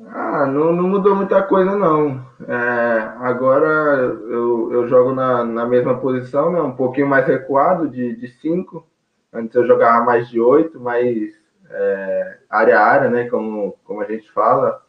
Ah, 0.07 0.47
não, 0.47 0.73
não 0.73 0.87
mudou 0.87 1.17
muita 1.17 1.43
coisa, 1.43 1.75
não. 1.77 2.25
É, 2.47 3.13
agora 3.21 3.67
eu, 3.67 4.73
eu 4.73 4.89
jogo 4.89 5.13
na, 5.13 5.45
na 5.45 5.67
mesma 5.67 5.99
posição, 5.99 6.53
né? 6.53 6.61
Um 6.61 6.73
pouquinho 6.73 7.09
mais 7.09 7.27
recuado, 7.27 7.89
de 7.89 8.29
5. 8.41 8.87
Antes 9.33 9.57
eu 9.57 9.67
jogava 9.67 10.05
mais 10.05 10.29
de 10.29 10.41
8, 10.41 10.79
mais 10.79 11.33
é, 11.71 12.39
área 12.49 12.79
a 12.79 12.87
área, 12.87 13.11
né? 13.11 13.29
Como, 13.29 13.77
como 13.85 14.03
a 14.03 14.05
gente 14.05 14.31
fala. 14.31 14.83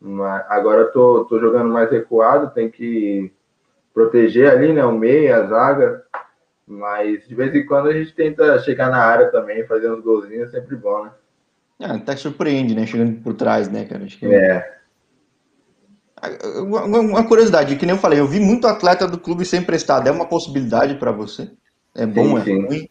Mas 0.00 0.44
agora 0.48 0.82
eu 0.82 0.92
tô, 0.92 1.24
tô 1.24 1.38
jogando 1.40 1.72
mais 1.72 1.90
recuado, 1.90 2.52
tem 2.54 2.70
que 2.70 3.32
proteger 3.94 4.50
ali, 4.50 4.72
né? 4.72 4.84
O 4.84 4.92
meio, 4.92 5.34
a 5.34 5.46
zaga. 5.46 6.02
Mas 6.66 7.26
de 7.26 7.34
vez 7.34 7.54
em 7.54 7.64
quando 7.64 7.88
a 7.88 7.92
gente 7.92 8.12
tenta 8.12 8.58
chegar 8.60 8.90
na 8.90 8.98
área 8.98 9.30
também, 9.30 9.66
fazer 9.66 9.90
uns 9.90 10.02
golzinhos, 10.02 10.48
é 10.48 10.60
sempre 10.60 10.76
bom, 10.76 11.04
né? 11.04 11.10
Ah, 11.80 11.94
até 11.94 12.16
surpreende, 12.16 12.74
né? 12.74 12.86
Chegando 12.86 13.20
por 13.22 13.34
trás, 13.34 13.68
né, 13.70 13.84
cara? 13.84 14.04
Acho 14.04 14.18
que... 14.18 14.26
É. 14.26 14.76
Uma 16.62 17.26
curiosidade, 17.26 17.76
que 17.76 17.84
nem 17.84 17.94
eu 17.94 18.00
falei, 18.00 18.18
eu 18.18 18.26
vi 18.26 18.40
muito 18.40 18.66
atleta 18.66 19.06
do 19.06 19.18
clube 19.18 19.44
sem 19.44 19.60
emprestado. 19.60 20.08
É 20.08 20.10
uma 20.10 20.26
possibilidade 20.26 20.94
para 20.96 21.12
você? 21.12 21.50
É 21.94 22.06
bom, 22.06 22.40
sim, 22.40 22.64
é 22.64 22.66
ruim? 22.66 22.88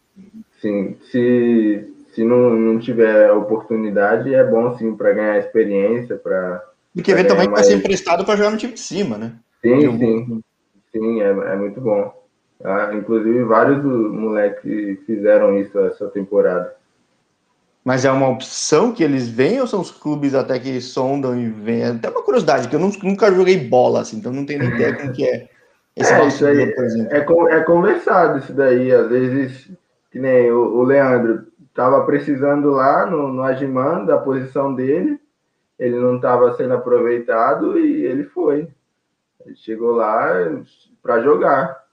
Sim, 0.62 0.98
se, 1.12 1.94
se 2.14 2.24
não, 2.24 2.52
não 2.52 2.80
tiver 2.80 3.32
oportunidade, 3.32 4.34
é 4.34 4.44
bom 4.44 4.78
sim 4.78 4.96
para 4.96 5.14
ganhar 5.14 5.40
experiência, 5.40 6.16
para. 6.16 6.64
Porque 6.96 7.12
eventualmente 7.12 7.52
mais... 7.52 7.68
vai 7.68 7.72
ser 7.72 7.78
emprestado 7.78 8.26
para 8.26 8.38
jogar 8.38 8.52
no 8.52 8.58
time 8.58 8.74
de 8.74 8.80
cima, 8.80 9.18
né? 9.18 9.34
Sim, 9.62 9.98
sim. 9.98 10.42
Sim, 10.92 11.22
é, 11.22 11.28
é 11.28 11.56
muito 11.58 11.82
bom. 11.82 12.14
Ah, 12.64 12.92
inclusive, 12.94 13.44
vários 13.44 13.84
moleques 13.84 15.00
fizeram 15.06 15.60
isso 15.60 15.78
essa 15.80 16.08
temporada. 16.08 16.74
Mas 17.84 18.06
é 18.06 18.12
uma 18.12 18.30
opção 18.30 18.94
que 18.94 19.04
eles 19.04 19.28
vêm 19.28 19.60
ou 19.60 19.68
são 19.68 19.82
os 19.82 19.92
clubes 19.92 20.34
até 20.34 20.58
que 20.58 20.80
sondam 20.82 21.38
e 21.40 21.50
vêm? 21.50 21.84
Até 21.84 22.10
uma 22.10 22.24
curiosidade, 22.24 22.68
que 22.68 22.76
eu 22.76 22.80
nunca 22.80 23.32
joguei 23.32 23.58
bola, 23.58 24.02
assim, 24.02 24.18
então 24.18 24.32
não 24.32 24.46
tenho 24.46 24.60
nem 24.60 24.70
ideia 24.70 24.96
como 24.96 25.12
que 25.12 25.28
é. 25.28 25.50
Esse 25.96 26.12
é, 26.12 26.28
isso 26.28 26.46
aí. 26.46 26.74
É, 27.10 27.18
é 27.20 27.62
conversado 27.62 28.40
isso 28.40 28.52
daí, 28.54 28.92
às 28.92 29.08
vezes, 29.08 29.72
que 30.12 30.20
nem 30.20 30.52
o, 30.52 30.78
o 30.78 30.84
Leandro 30.84 31.46
estava 31.70 32.06
precisando 32.06 32.72
lá 32.72 33.06
no, 33.06 33.32
no 33.32 33.44
Agiman, 33.44 34.04
da 34.04 34.18
posição 34.18 34.74
dele, 34.74 35.20
ele 35.80 36.00
não 36.00 36.16
estava 36.16 36.54
sendo 36.56 36.74
aproveitado 36.74 37.78
e 37.78 38.06
ele 38.06 38.24
foi. 38.26 38.68
Ele 39.46 39.56
chegou 39.56 39.92
lá 39.92 40.34
para 41.02 41.22
jogar. 41.22 41.84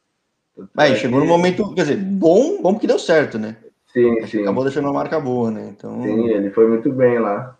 Aí, 0.76 0.96
chegou 0.96 1.20
no 1.20 1.26
momento, 1.26 1.74
quer 1.74 1.82
dizer, 1.82 1.96
bom, 1.96 2.60
bom 2.60 2.74
porque 2.74 2.86
deu 2.86 2.98
certo, 2.98 3.38
né? 3.38 3.56
Sim, 3.92 4.26
sim. 4.26 4.42
Acabou 4.42 4.64
deixando 4.64 4.84
uma 4.84 4.94
marca 4.94 5.20
boa, 5.20 5.50
né? 5.50 5.72
Então... 5.76 6.02
Sim, 6.02 6.28
ele 6.28 6.50
foi 6.50 6.68
muito 6.68 6.90
bem 6.92 7.18
lá. 7.18 7.56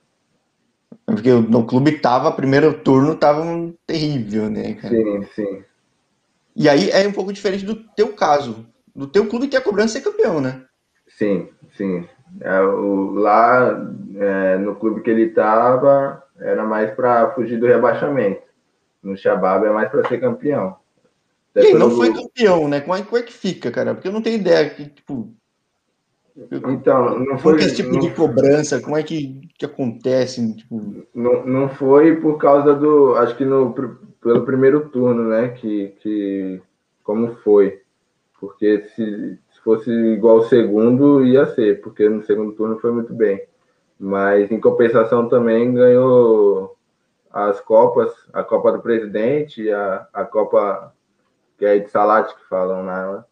Porque 1.04 1.30
no 1.30 1.66
clube 1.66 1.98
tava, 1.98 2.32
primeiro 2.32 2.72
turno 2.72 3.14
tava 3.16 3.42
um 3.42 3.74
terrível, 3.86 4.48
né? 4.48 4.74
Cara? 4.74 4.94
Sim, 4.94 5.22
sim. 5.34 5.64
E 6.54 6.68
aí 6.68 6.90
é 6.90 7.06
um 7.06 7.12
pouco 7.12 7.32
diferente 7.32 7.64
do 7.64 7.74
teu 7.74 8.12
caso. 8.12 8.66
Do 8.94 9.06
teu 9.06 9.26
clube 9.26 9.48
ter 9.48 9.56
a 9.56 9.62
cobrança 9.62 9.94
ser 9.94 10.02
campeão, 10.02 10.40
né? 10.40 10.64
Sim, 11.08 11.48
sim. 11.76 12.06
É, 12.40 12.60
o, 12.60 13.12
lá 13.12 13.84
é, 14.16 14.56
no 14.58 14.74
clube 14.76 15.02
que 15.02 15.10
ele 15.10 15.28
tava 15.30 16.22
era 16.38 16.64
mais 16.64 16.90
para 16.92 17.30
fugir 17.32 17.58
do 17.58 17.66
rebaixamento. 17.66 18.42
No 19.02 19.16
Shabab 19.16 19.66
é 19.66 19.70
mais 19.70 19.90
para 19.90 20.06
ser 20.08 20.18
campeão. 20.18 20.76
Até 21.54 21.74
não 21.74 21.90
foi 21.90 22.12
campeão, 22.12 22.68
né? 22.68 22.80
Como 22.80 22.94
é, 22.94 23.02
como 23.02 23.18
é 23.18 23.22
que 23.22 23.32
fica, 23.32 23.70
cara? 23.70 23.94
Porque 23.94 24.08
eu 24.08 24.12
não 24.12 24.22
tenho 24.22 24.36
ideia 24.36 24.70
que, 24.70 24.86
tipo, 24.86 25.34
então, 26.70 27.18
não 27.18 27.38
foi. 27.38 27.56
esse 27.56 27.76
tipo 27.76 27.92
não, 27.92 28.00
de 28.00 28.10
cobrança, 28.10 28.80
como 28.80 28.96
é 28.96 29.02
que, 29.02 29.48
que 29.58 29.66
acontece? 29.66 30.56
Tipo... 30.56 31.04
Não, 31.14 31.44
não 31.46 31.68
foi 31.68 32.16
por 32.16 32.38
causa 32.38 32.74
do. 32.74 33.14
Acho 33.16 33.36
que 33.36 33.44
no, 33.44 33.74
pelo 34.20 34.44
primeiro 34.44 34.88
turno, 34.88 35.28
né? 35.28 35.48
Que, 35.48 35.94
que 36.00 36.62
como 37.02 37.36
foi. 37.44 37.82
Porque 38.40 38.84
se 38.96 39.38
fosse 39.62 39.90
igual 39.90 40.38
o 40.38 40.48
segundo, 40.48 41.24
ia 41.24 41.46
ser, 41.46 41.80
porque 41.80 42.08
no 42.08 42.22
segundo 42.24 42.52
turno 42.52 42.78
foi 42.78 42.92
muito 42.92 43.14
bem. 43.14 43.42
Mas 43.98 44.50
em 44.50 44.60
compensação 44.60 45.28
também 45.28 45.72
ganhou 45.72 46.76
as 47.30 47.60
Copas, 47.60 48.12
a 48.32 48.42
Copa 48.42 48.72
do 48.72 48.80
Presidente, 48.80 49.70
a, 49.70 50.06
a 50.12 50.24
Copa 50.24 50.92
que 51.58 51.64
é 51.64 51.78
de 51.78 51.88
Salat 51.90 52.34
que 52.34 52.48
falam 52.48 52.82
nela 52.82 53.26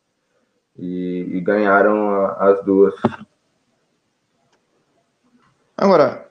e, 0.79 1.27
e 1.33 1.41
ganharam 1.41 2.27
as 2.39 2.65
duas. 2.65 2.95
Agora, 5.77 6.29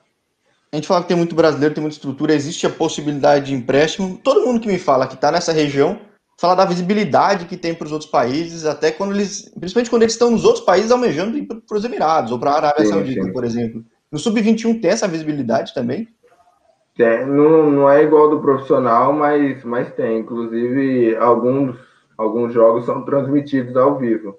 a 0.72 0.76
gente 0.76 0.88
fala 0.88 1.02
que 1.02 1.08
tem 1.08 1.16
muito 1.16 1.34
brasileiro, 1.34 1.74
tem 1.74 1.82
muita 1.82 1.96
estrutura, 1.96 2.32
existe 2.32 2.66
a 2.66 2.70
possibilidade 2.70 3.46
de 3.46 3.54
empréstimo. 3.54 4.18
Todo 4.22 4.46
mundo 4.46 4.60
que 4.60 4.68
me 4.68 4.78
fala 4.78 5.06
que 5.06 5.14
está 5.14 5.30
nessa 5.30 5.52
região 5.52 6.00
fala 6.40 6.54
da 6.54 6.64
visibilidade 6.64 7.44
que 7.44 7.56
tem 7.56 7.74
para 7.74 7.84
os 7.84 7.92
outros 7.92 8.10
países, 8.10 8.64
até 8.64 8.90
quando 8.90 9.12
eles, 9.12 9.52
principalmente 9.60 9.90
quando 9.90 10.02
eles 10.02 10.14
estão 10.14 10.30
nos 10.30 10.42
outros 10.42 10.64
países 10.64 10.90
almejando 10.90 11.36
ir 11.36 11.46
para 11.46 11.76
os 11.76 11.84
Emirados 11.84 12.32
ou 12.32 12.38
para 12.38 12.52
a 12.52 12.56
Arábia 12.56 12.86
sim, 12.86 12.92
Saudita, 12.92 13.24
sim. 13.24 13.32
por 13.32 13.44
exemplo. 13.44 13.84
No 14.10 14.18
sub-21 14.18 14.80
tem 14.80 14.90
essa 14.90 15.06
visibilidade 15.06 15.74
também? 15.74 16.08
Tem, 16.96 17.26
não, 17.26 17.70
não 17.70 17.90
é 17.90 18.02
igual 18.02 18.30
do 18.30 18.40
profissional, 18.40 19.12
mas, 19.12 19.62
mas 19.64 19.92
tem. 19.92 20.20
Inclusive, 20.20 21.14
alguns 21.16 21.76
alguns 22.16 22.52
jogos 22.54 22.86
são 22.86 23.02
transmitidos 23.02 23.76
ao 23.76 23.98
vivo. 23.98 24.38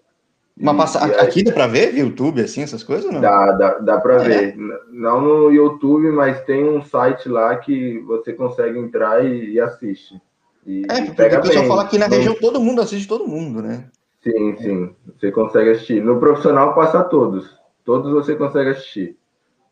Mas 0.60 0.78
passa, 0.78 1.06
aqui 1.22 1.44
dá 1.44 1.52
para 1.52 1.66
ver 1.66 1.96
YouTube, 1.96 2.42
assim, 2.42 2.62
essas 2.62 2.84
coisas? 2.84 3.12
Não? 3.12 3.22
Dá, 3.22 3.52
dá, 3.54 3.78
dá 3.80 4.00
para 4.00 4.16
é. 4.16 4.28
ver. 4.28 4.58
Não 4.92 5.22
no 5.22 5.52
YouTube, 5.52 6.12
mas 6.12 6.42
tem 6.46 6.68
um 6.68 6.82
site 6.82 7.30
lá 7.30 7.56
que 7.56 8.00
você 8.00 8.34
consegue 8.34 8.78
entrar 8.78 9.24
e, 9.26 9.54
e 9.54 9.60
assiste. 9.60 10.20
E, 10.65 10.84
é, 10.89 11.06
porque 11.06 11.36
o 11.36 11.41
pessoal 11.41 11.65
fala 11.65 11.88
que 11.88 11.97
na 11.97 12.08
região 12.08 12.36
todo 12.36 12.62
mundo 12.62 12.82
assiste 12.82 13.08
todo 13.08 13.28
mundo, 13.28 13.62
né? 13.62 13.86
Sim, 14.24 14.58
sim. 14.58 14.95
Você 15.17 15.32
consegue 15.32 15.71
assistir. 15.71 16.04
No 16.04 16.19
profissional 16.19 16.76
passa 16.76 17.04
todos. 17.04 17.60
Todos 17.84 18.12
você 18.12 18.36
consegue 18.36 18.69
assistir. 18.69 19.17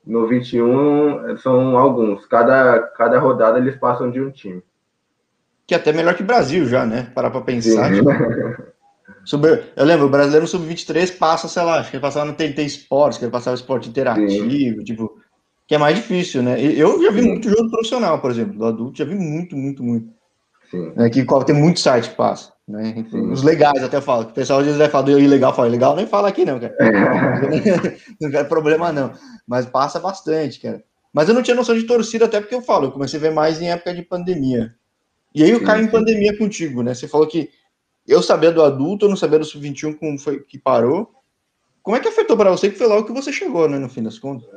No 0.05 0.27
21 0.27 1.37
são 1.37 1.77
alguns. 1.77 2.25
Cada, 2.25 2.79
cada 2.79 3.19
rodada 3.19 3.59
eles 3.59 3.75
passam 3.75 4.09
de 4.09 4.19
um 4.19 4.31
time 4.31 4.63
que 5.69 5.75
é 5.75 5.77
até 5.77 5.93
melhor 5.93 6.15
que 6.15 6.23
Brasil 6.23 6.65
já, 6.65 6.83
né? 6.83 7.11
Parar 7.13 7.29
para 7.29 7.41
pensar. 7.41 7.93
Tipo, 7.93 8.09
sobre, 9.23 9.65
eu 9.75 9.85
lembro, 9.85 10.07
o 10.07 10.09
brasileiro 10.09 10.47
sub-23 10.47 11.15
passa, 11.15 11.47
sei 11.47 11.61
lá, 11.61 11.79
acho 11.79 11.91
que 11.91 11.97
ele 11.97 12.01
passava 12.01 12.25
no 12.25 12.33
TNT 12.33 12.63
Esportes, 12.63 13.19
que 13.19 13.25
ele 13.25 13.31
passava 13.31 13.55
esporte 13.55 13.87
interativo, 13.87 14.77
Sim. 14.77 14.83
tipo, 14.83 15.21
que 15.67 15.75
é 15.75 15.77
mais 15.77 15.95
difícil, 15.95 16.41
né? 16.41 16.59
Eu 16.59 16.99
já 17.03 17.11
vi 17.11 17.21
Sim. 17.21 17.27
muito 17.27 17.47
jogo 17.47 17.69
profissional, 17.69 18.19
por 18.19 18.31
exemplo, 18.31 18.57
do 18.57 18.65
adulto, 18.65 18.97
já 18.97 19.05
vi 19.05 19.13
muito, 19.13 19.55
muito, 19.55 19.83
muito. 19.83 20.09
Né, 20.73 21.09
que 21.09 21.25
tem 21.45 21.55
muito 21.55 21.79
site 21.79 22.09
que 22.09 22.15
passa. 22.15 22.53
Né? 22.67 23.03
Os 23.31 23.41
legais 23.41 23.83
até 23.83 23.97
eu 23.97 24.01
falo, 24.01 24.23
o 24.23 24.33
pessoal 24.33 24.59
às 24.59 24.65
vezes 24.65 24.79
vai 24.79 24.89
falar 24.89 25.05
do 25.05 25.19
ilegal, 25.19 25.55
fala 25.55 25.67
ilegal, 25.67 25.95
nem 25.95 26.05
fala 26.05 26.27
aqui 26.27 26.45
não, 26.45 26.59
cara. 26.59 26.75
não 28.21 28.39
é 28.39 28.43
problema 28.43 28.91
não, 28.91 29.11
mas 29.47 29.65
passa 29.65 29.99
bastante, 29.99 30.59
cara. 30.59 30.83
Mas 31.11 31.27
eu 31.27 31.33
não 31.33 31.41
tinha 31.41 31.55
noção 31.55 31.75
de 31.75 31.83
torcida, 31.83 32.25
até 32.25 32.39
porque 32.39 32.53
eu 32.53 32.61
falo, 32.61 32.85
eu 32.85 32.91
comecei 32.91 33.17
a 33.19 33.21
ver 33.21 33.31
mais 33.31 33.59
em 33.59 33.71
época 33.71 33.93
de 33.93 34.03
pandemia. 34.03 34.75
E 35.33 35.43
aí 35.43 35.49
eu 35.49 35.63
caio 35.63 35.83
em 35.83 35.89
pandemia 35.89 36.37
contigo, 36.37 36.83
né? 36.83 36.93
Você 36.93 37.07
falou 37.07 37.27
que 37.27 37.49
eu 38.07 38.21
sabia 38.21 38.51
do 38.51 38.63
adulto, 38.63 39.05
eu 39.05 39.09
não 39.09 39.17
sabia 39.17 39.39
do 39.39 39.45
sub-21 39.45 39.97
como 39.97 40.17
foi 40.19 40.39
que 40.39 40.57
parou. 40.57 41.11
Como 41.81 41.95
é 41.97 41.99
que 41.99 42.07
afetou 42.07 42.37
para 42.37 42.51
você 42.51 42.69
que 42.69 42.77
foi 42.77 42.87
logo 42.87 43.05
que 43.05 43.13
você 43.13 43.31
chegou, 43.31 43.67
né, 43.67 43.79
no 43.79 43.89
fim 43.89 44.03
das 44.03 44.19
contas? 44.19 44.47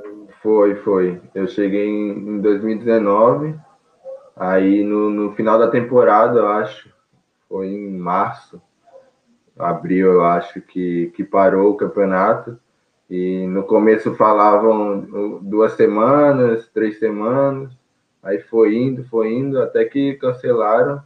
Foi, 0.43 0.75
foi. 0.77 1.21
Eu 1.35 1.47
cheguei 1.47 1.89
em 1.89 2.41
2019, 2.41 3.55
aí 4.51 4.85
no, 4.85 5.11
no 5.11 5.33
final 5.33 5.59
da 5.59 5.69
temporada, 5.69 6.39
eu 6.39 6.49
acho, 6.49 6.91
foi 7.49 7.69
em 7.69 7.97
março, 7.97 8.61
abril, 9.59 10.13
eu 10.13 10.25
acho, 10.25 10.61
que, 10.61 11.13
que 11.15 11.25
parou 11.25 11.71
o 11.71 11.77
campeonato. 11.77 12.59
E 13.09 13.47
no 13.47 13.65
começo 13.65 14.15
falavam 14.15 15.41
duas 15.43 15.73
semanas, 15.73 16.69
três 16.73 16.99
semanas, 16.99 17.71
Aí 18.23 18.39
foi 18.41 18.77
indo, 18.77 19.05
foi 19.05 19.33
indo, 19.33 19.61
até 19.61 19.85
que 19.85 20.15
cancelaram. 20.15 21.03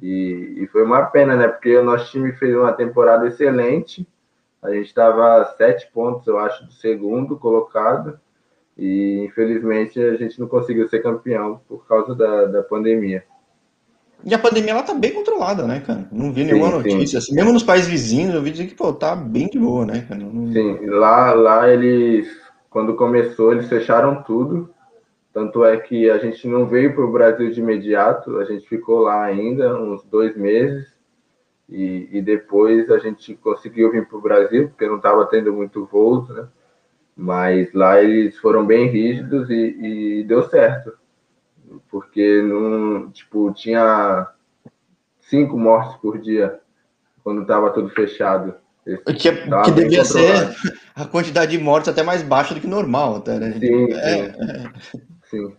E, 0.00 0.54
e 0.56 0.66
foi 0.68 0.82
uma 0.82 1.04
pena, 1.04 1.36
né? 1.36 1.46
Porque 1.46 1.76
o 1.76 1.84
nosso 1.84 2.10
time 2.10 2.32
fez 2.32 2.56
uma 2.56 2.72
temporada 2.72 3.26
excelente. 3.28 4.08
A 4.62 4.70
gente 4.70 4.86
estava 4.86 5.44
sete 5.56 5.90
pontos, 5.92 6.26
eu 6.26 6.38
acho, 6.38 6.64
do 6.64 6.72
segundo 6.72 7.38
colocado. 7.38 8.18
E 8.76 9.24
infelizmente 9.24 10.00
a 10.00 10.16
gente 10.16 10.40
não 10.40 10.48
conseguiu 10.48 10.88
ser 10.88 11.02
campeão 11.02 11.60
por 11.68 11.86
causa 11.86 12.14
da, 12.14 12.46
da 12.46 12.62
pandemia. 12.62 13.24
E 14.24 14.34
a 14.34 14.38
pandemia 14.38 14.70
ela 14.70 14.82
tá 14.82 14.94
bem 14.94 15.12
controlada, 15.12 15.66
né, 15.66 15.80
cara? 15.80 16.06
Não 16.12 16.32
vi 16.32 16.44
nenhuma 16.44 16.68
sim, 16.68 16.76
notícia. 16.76 17.20
Sim. 17.20 17.26
Assim, 17.26 17.34
mesmo 17.34 17.52
nos 17.52 17.64
países 17.64 17.88
vizinhos, 17.88 18.34
eu 18.34 18.42
vi 18.42 18.52
dizer 18.52 18.66
que 18.66 18.74
pô, 18.74 18.92
tá 18.92 19.16
bem 19.16 19.48
de 19.48 19.58
boa, 19.58 19.84
né, 19.84 20.06
cara? 20.08 20.20
Não... 20.20 20.52
Sim, 20.52 20.86
lá, 20.86 21.32
lá 21.32 21.68
eles, 21.68 22.28
quando 22.70 22.94
começou, 22.94 23.52
eles 23.52 23.68
fecharam 23.68 24.22
tudo. 24.22 24.72
Tanto 25.32 25.64
é 25.64 25.76
que 25.78 26.10
a 26.10 26.18
gente 26.18 26.46
não 26.46 26.66
veio 26.66 26.94
para 26.94 27.04
o 27.04 27.10
Brasil 27.10 27.50
de 27.50 27.60
imediato, 27.60 28.38
a 28.38 28.44
gente 28.44 28.68
ficou 28.68 29.00
lá 29.00 29.24
ainda 29.24 29.74
uns 29.80 30.04
dois 30.04 30.36
meses 30.36 30.92
e, 31.68 32.08
e 32.12 32.20
depois 32.20 32.90
a 32.90 32.98
gente 32.98 33.34
conseguiu 33.36 33.90
vir 33.90 34.06
para 34.06 34.18
o 34.18 34.20
Brasil, 34.20 34.68
porque 34.68 34.86
não 34.86 34.96
estava 34.96 35.24
tendo 35.24 35.52
muito 35.52 35.86
voo, 35.86 36.26
né? 36.28 36.46
Mas 37.16 37.72
lá 37.74 38.02
eles 38.02 38.36
foram 38.38 38.66
bem 38.66 38.88
rígidos 38.88 39.50
e, 39.50 40.20
e 40.20 40.24
deu 40.24 40.48
certo, 40.48 40.92
porque 41.90 42.42
não, 42.42 43.10
tipo, 43.10 43.52
tinha 43.52 44.28
cinco 45.20 45.58
mortes 45.58 45.96
por 45.96 46.18
dia 46.18 46.60
quando 47.22 47.42
estava 47.42 47.70
tudo 47.70 47.90
fechado. 47.90 48.54
Que, 48.84 49.30
que 49.64 49.70
devia 49.70 50.04
ser 50.04 50.56
a 50.94 51.04
quantidade 51.04 51.56
de 51.56 51.62
mortes 51.62 51.88
até 51.88 52.02
mais 52.02 52.22
baixa 52.22 52.52
do 52.52 52.60
que 52.60 52.66
normal, 52.66 53.16
até, 53.16 53.38
né? 53.38 53.52
Sim, 53.60 53.92
é, 53.92 54.32
sim. 54.32 54.40
É... 54.40 55.12
Sim. 55.30 55.56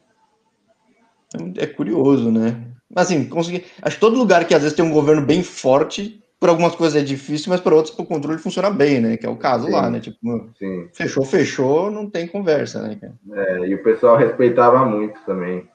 É 1.58 1.66
curioso, 1.66 2.32
né? 2.32 2.68
Assim, 2.96 3.28
consegui... 3.28 3.66
acho 3.82 3.96
que 3.96 4.02
todo 4.02 4.18
lugar 4.18 4.46
que 4.46 4.54
às 4.54 4.62
vezes 4.62 4.76
tem 4.76 4.86
um 4.86 4.92
governo 4.92 5.26
bem 5.26 5.42
forte, 5.42 6.23
por 6.44 6.50
algumas 6.50 6.76
coisas 6.76 7.02
é 7.02 7.06
difícil, 7.06 7.50
mas 7.50 7.62
para 7.62 7.74
outras 7.74 7.98
o 7.98 8.04
controle 8.04 8.38
funciona 8.38 8.70
bem, 8.70 9.00
né? 9.00 9.16
Que 9.16 9.26
é 9.26 9.30
o 9.30 9.38
caso 9.38 9.68
Sim. 9.68 9.72
lá, 9.72 9.90
né? 9.90 10.02
Tipo, 10.02 10.50
Sim. 10.60 10.90
fechou, 10.92 11.24
fechou, 11.24 11.90
não 11.90 12.10
tem 12.10 12.28
conversa, 12.28 12.86
né? 12.86 13.00
É, 13.32 13.60
e 13.60 13.74
o 13.74 13.82
pessoal 13.82 14.18
respeitava 14.18 14.86
muito 14.86 15.18
também. 15.26 15.66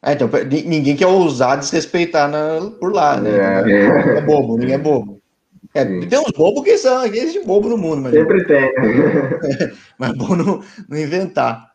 É, 0.00 0.12
então, 0.12 0.30
ninguém 0.64 0.94
quer 0.94 1.08
ousar 1.08 1.58
desrespeitar 1.58 2.30
na, 2.30 2.70
por 2.78 2.92
lá, 2.92 3.20
né? 3.20 3.30
É. 3.30 3.62
Ninguém 3.64 4.18
é 4.18 4.20
bobo, 4.20 4.56
ninguém 4.56 4.74
é 4.76 4.78
bobo. 4.78 5.20
É, 5.74 5.84
tem 5.84 6.18
uns 6.20 6.30
bobos 6.30 6.62
que 6.62 6.78
são, 6.78 7.02
aqueles 7.02 7.32
de 7.32 7.40
bobo 7.40 7.70
no 7.70 7.76
mundo, 7.76 8.02
mas. 8.02 8.12
Sempre 8.12 8.44
tem. 8.44 8.72
mas 9.98 10.10
é 10.10 10.14
bom 10.14 10.36
não, 10.36 10.62
não 10.88 10.96
inventar. 10.96 11.72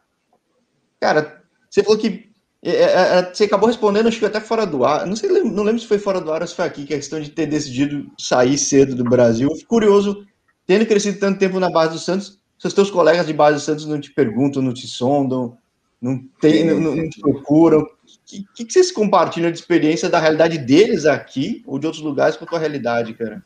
Cara, 0.97 1.41
você 1.69 1.83
falou 1.83 1.99
que. 1.99 2.31
É, 2.63 2.71
é, 2.71 3.19
é, 3.19 3.33
você 3.33 3.43
acabou 3.43 3.67
respondendo, 3.67 4.07
acho 4.07 4.17
que 4.17 4.25
até 4.25 4.39
fora 4.39 4.65
do 4.65 4.85
ar. 4.85 5.05
Não 5.05 5.17
sei, 5.17 5.29
não 5.29 5.63
lembro 5.63 5.81
se 5.81 5.87
foi 5.87 5.97
fora 5.97 6.21
do 6.21 6.31
ar 6.31 6.41
ou 6.41 6.47
se 6.47 6.55
foi 6.55 6.63
aqui, 6.63 6.85
que 6.85 6.93
é 6.93 6.95
a 6.95 6.99
questão 6.99 7.19
de 7.19 7.29
ter 7.29 7.45
decidido 7.45 8.09
sair 8.17 8.57
cedo 8.57 8.95
do 8.95 9.03
Brasil. 9.03 9.49
Eu 9.49 9.55
fico 9.57 9.69
curioso, 9.69 10.25
tendo 10.65 10.85
crescido 10.85 11.19
tanto 11.19 11.39
tempo 11.39 11.59
na 11.59 11.69
base 11.69 11.93
do 11.93 11.99
Santos, 11.99 12.39
se 12.57 12.67
os 12.67 12.73
teus 12.73 12.89
colegas 12.89 13.27
de 13.27 13.33
base 13.33 13.57
do 13.57 13.61
Santos 13.61 13.85
não 13.85 13.99
te 13.99 14.13
perguntam, 14.13 14.61
não 14.61 14.73
te 14.73 14.87
sondam, 14.87 15.57
não, 16.01 16.17
tem, 16.39 16.65
não, 16.65 16.95
não 16.95 17.09
te 17.09 17.19
procuram. 17.19 17.85
que, 18.25 18.45
que, 18.55 18.63
que 18.63 18.71
vocês 18.71 18.93
compartilham 18.93 19.51
de 19.51 19.57
experiência 19.57 20.09
da 20.09 20.19
realidade 20.19 20.57
deles 20.57 21.05
aqui 21.05 21.61
ou 21.67 21.77
de 21.77 21.85
outros 21.85 22.01
lugares 22.01 22.37
com 22.37 22.45
a 22.45 22.47
tua 22.47 22.59
realidade, 22.59 23.13
cara? 23.13 23.43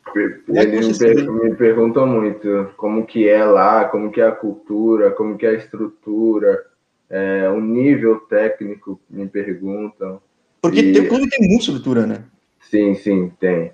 É 0.54 0.64
eles 0.64 1.00
me, 1.00 1.00
per 1.00 1.32
me, 1.32 1.56
perguntam 1.56 2.06
muito 2.06 2.70
como 2.78 3.04
que 3.04 3.28
é 3.28 3.44
lá, 3.44 3.86
como 3.86 4.12
que 4.12 4.22
é 4.22 4.28
a 4.28 4.32
cultura, 4.32 5.10
como 5.10 5.36
que 5.36 5.46
é 5.48 5.50
a 5.50 5.54
estrutura, 5.54 6.67
é, 7.10 7.50
o 7.50 7.60
nível 7.60 8.20
técnico, 8.22 9.00
me 9.10 9.28
perguntam. 9.28 10.22
Porque 10.62 10.82
e... 10.82 11.00
o 11.00 11.08
clube 11.08 11.30
tem 11.30 11.48
muita 11.48 11.64
estrutura, 11.64 12.06
né? 12.06 12.24
Sim, 12.62 12.96
sim, 12.96 13.32
tem. 13.40 13.72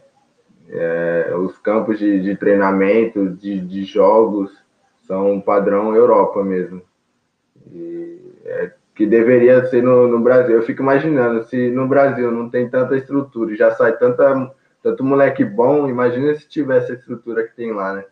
É, 0.69 1.33
os 1.35 1.57
campos 1.57 1.99
de, 1.99 2.21
de 2.21 2.35
treinamento, 2.35 3.29
de, 3.29 3.59
de, 3.59 3.83
jogos, 3.83 4.51
são 5.01 5.41
padrão 5.41 5.95
Europa 5.95 6.43
mesmo. 6.43 6.81
E 7.71 8.19
é, 8.45 8.71
que 8.95 9.05
deveria 9.05 9.65
ser 9.65 9.81
no, 9.81 10.07
no, 10.07 10.19
Brasil. 10.19 10.55
Eu 10.55 10.63
fico 10.63 10.81
imaginando, 10.81 11.43
se 11.45 11.69
no 11.69 11.87
Brasil 11.87 12.31
não 12.31 12.49
tem 12.49 12.69
tanta 12.69 12.95
estrutura 12.95 13.51
e 13.51 13.57
já 13.57 13.71
sai 13.71 13.97
tanta, 13.97 14.51
tanto 14.81 15.03
moleque 15.03 15.43
bom, 15.43 15.89
imagina 15.89 16.33
se 16.35 16.47
tivesse 16.47 16.91
a 16.91 16.95
estrutura 16.95 17.43
que 17.43 17.55
tem 17.55 17.71
lá, 17.71 17.93
né? 17.93 18.05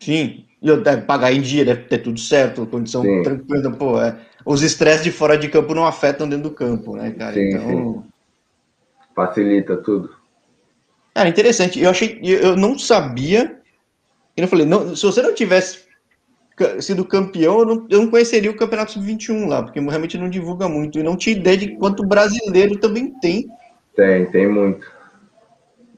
Sim, 0.00 0.44
e 0.60 0.76
deve 0.76 1.02
pagar 1.02 1.32
em 1.32 1.40
dia, 1.40 1.64
deve 1.64 1.82
ter 1.84 1.98
tudo 1.98 2.18
certo, 2.18 2.66
condição 2.66 3.02
sim. 3.02 3.22
tranquila, 3.22 3.70
pô, 3.70 4.00
é, 4.00 4.18
os 4.44 4.62
estresses 4.62 5.04
de 5.04 5.10
fora 5.10 5.36
de 5.36 5.48
campo 5.48 5.74
não 5.74 5.86
afetam 5.86 6.28
dentro 6.28 6.50
do 6.50 6.54
campo, 6.54 6.96
né, 6.96 7.10
cara? 7.10 7.34
Sim, 7.34 7.48
então... 7.48 7.68
Sim. 7.68 8.02
Facilita 9.14 9.76
tudo. 9.76 10.10
Cara, 11.14 11.28
interessante. 11.28 11.80
Eu 11.80 11.90
achei, 11.90 12.18
eu 12.22 12.56
não 12.56 12.76
sabia. 12.76 13.60
Eu 14.36 14.48
falei, 14.48 14.66
não, 14.66 14.96
se 14.96 15.06
você 15.06 15.22
não 15.22 15.32
tivesse 15.32 15.84
sido 16.80 17.04
campeão, 17.04 17.60
eu 17.60 17.64
não, 17.64 17.86
eu 17.88 18.00
não 18.02 18.10
conheceria 18.10 18.50
o 18.50 18.56
Campeonato 18.56 18.92
Sub-21 18.92 19.46
lá, 19.46 19.62
porque 19.62 19.80
realmente 19.80 20.18
não 20.18 20.28
divulga 20.28 20.68
muito. 20.68 20.98
E 20.98 21.02
não 21.02 21.16
tinha 21.16 21.36
ideia 21.36 21.56
de 21.56 21.76
quanto 21.76 22.04
brasileiro 22.04 22.76
também 22.78 23.12
tem. 23.20 23.48
Tem, 23.94 24.26
tem 24.26 24.48
muito. 24.48 24.92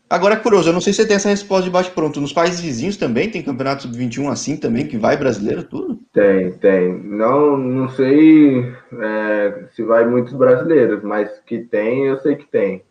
Agora 0.08 0.34
é 0.34 0.38
curioso, 0.38 0.68
eu 0.68 0.72
não 0.72 0.80
sei 0.80 0.92
se 0.92 1.02
você 1.02 1.08
tem 1.08 1.16
essa 1.16 1.28
resposta 1.28 1.64
de 1.64 1.70
bate-pronto. 1.70 2.20
Nos 2.20 2.32
países 2.32 2.60
vizinhos 2.60 2.96
também 2.96 3.28
tem 3.28 3.42
Campeonato 3.42 3.82
Sub-21 3.82 4.30
assim 4.30 4.56
também, 4.56 4.86
que 4.86 4.96
vai 4.96 5.16
brasileiro, 5.16 5.64
tudo? 5.64 5.98
Tem, 6.12 6.52
tem. 6.52 6.96
Não, 7.02 7.56
não 7.56 7.88
sei 7.88 8.72
é, 9.00 9.64
se 9.74 9.82
vai 9.82 10.06
muitos 10.06 10.32
brasileiros, 10.32 11.02
mas 11.02 11.28
que 11.44 11.58
tem, 11.58 12.06
eu 12.06 12.20
sei 12.20 12.36
que 12.36 12.46
tem. 12.46 12.84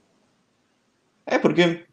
É, 1.25 1.39
porque 1.39 1.85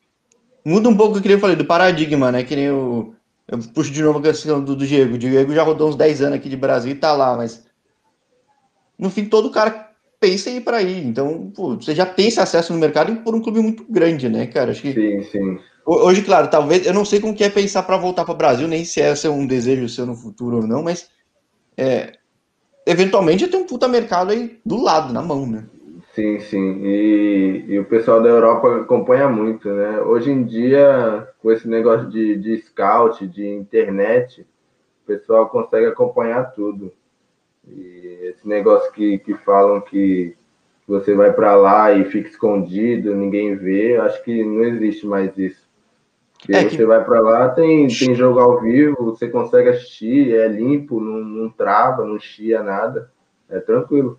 muda 0.65 0.89
um 0.89 0.97
pouco 0.97 1.19
o 1.19 1.23
que 1.23 1.31
eu 1.31 1.39
falei 1.39 1.55
do 1.55 1.65
paradigma, 1.65 2.33
né? 2.33 2.43
Que 2.43 2.57
nem 2.57 2.71
o. 2.71 3.15
Eu 3.47 3.59
puxo 3.73 3.93
de 3.93 4.03
novo 4.03 4.19
a 4.19 4.23
questão 4.23 4.63
do, 4.63 4.75
do 4.75 4.87
Diego. 4.87 5.15
O 5.15 5.19
Diego 5.19 5.55
já 5.55 5.63
rodou 5.63 5.89
uns 5.89 5.97
10 5.97 6.23
anos 6.23 6.39
aqui 6.39 6.49
de 6.49 6.57
Brasil 6.57 6.93
e 6.93 6.97
tá 6.97 7.13
lá, 7.13 7.37
mas. 7.37 7.65
No 8.99 9.09
fim, 9.09 9.25
todo 9.25 9.51
cara 9.53 9.92
pensa 10.23 10.49
em 10.49 10.59
ir 10.59 10.61
para 10.61 10.77
aí. 10.77 11.05
Então, 11.05 11.51
pô, 11.55 11.75
você 11.75 11.93
já 11.93 12.07
tem 12.07 12.29
esse 12.29 12.39
acesso 12.39 12.73
no 12.73 12.79
mercado 12.79 13.17
por 13.17 13.35
um 13.35 13.43
clube 13.43 13.61
muito 13.61 13.85
grande, 13.91 14.29
né, 14.29 14.47
cara? 14.47 14.71
Acho 14.71 14.83
que. 14.83 14.93
Sim, 14.93 15.23
sim. 15.25 15.59
Hoje, 15.85 16.23
claro, 16.23 16.47
talvez. 16.49 16.87
Eu 16.87 16.95
não 16.95 17.05
sei 17.05 17.19
como 17.21 17.35
que 17.35 17.43
é 17.43 17.51
pensar 17.51 17.83
para 17.83 17.97
voltar 17.97 18.25
para 18.25 18.33
o 18.33 18.37
Brasil, 18.37 18.69
nem 18.69 18.85
se 18.85 19.01
é 19.01 19.29
um 19.29 19.45
desejo 19.45 19.89
seu 19.89 20.07
no 20.07 20.15
futuro 20.15 20.59
ou 20.59 20.67
não, 20.67 20.85
mas. 20.85 21.11
É, 21.77 22.13
eventualmente 22.87 23.49
tem 23.49 23.61
um 23.61 23.67
puta 23.67 23.89
mercado 23.89 24.31
aí 24.31 24.61
do 24.65 24.81
lado, 24.81 25.13
na 25.13 25.23
mão, 25.23 25.47
né? 25.47 25.65
Sim, 26.15 26.39
sim. 26.41 26.85
E, 26.85 27.65
e, 27.69 27.79
o 27.79 27.87
pessoal 27.87 28.23
da 28.23 28.29
Europa 28.29 28.83
acompanha 28.83 29.29
muito, 29.29 29.69
né? 29.71 30.01
Hoje 30.03 30.31
em 30.31 30.45
dia, 30.45 31.27
com 31.41 31.51
esse 31.51 31.67
negócio 31.67 32.09
de, 32.11 32.37
de 32.37 32.59
scout, 32.59 33.27
de 33.27 33.49
internet, 33.49 34.43
o 34.43 35.07
pessoal 35.07 35.49
consegue 35.49 35.87
acompanhar 35.87 36.53
tudo. 36.53 36.93
E 37.67 38.19
esse 38.25 38.47
negócio 38.47 38.93
que, 38.93 39.19
que 39.19 39.35
falam 39.35 39.81
que 39.81 40.37
você 40.87 41.15
vai 41.15 41.33
para 41.33 41.55
lá 41.55 41.93
e 41.93 42.05
fica 42.07 42.29
escondido, 42.29 43.15
ninguém 43.15 43.57
vê, 43.57 43.97
acho 43.97 44.23
que 44.25 44.45
não 44.45 44.65
existe 44.65 45.07
mais 45.07 45.37
isso. 45.39 45.63
Porque 46.33 46.55
é 46.55 46.65
que... 46.65 46.77
você 46.77 46.85
vai 46.85 47.05
para 47.05 47.21
lá, 47.21 47.49
tem, 47.51 47.87
tem 47.87 48.15
jogo 48.15 48.41
ao 48.41 48.61
vivo, 48.61 48.97
você 49.05 49.29
consegue 49.29 49.69
assistir, 49.69 50.35
é 50.35 50.49
limpo, 50.49 51.01
não, 51.01 51.19
não 51.19 51.51
trava, 51.51 52.05
não 52.05 52.19
chia 52.19 52.63
nada, 52.63 53.11
é 53.49 53.61
tranquilo. 53.61 54.19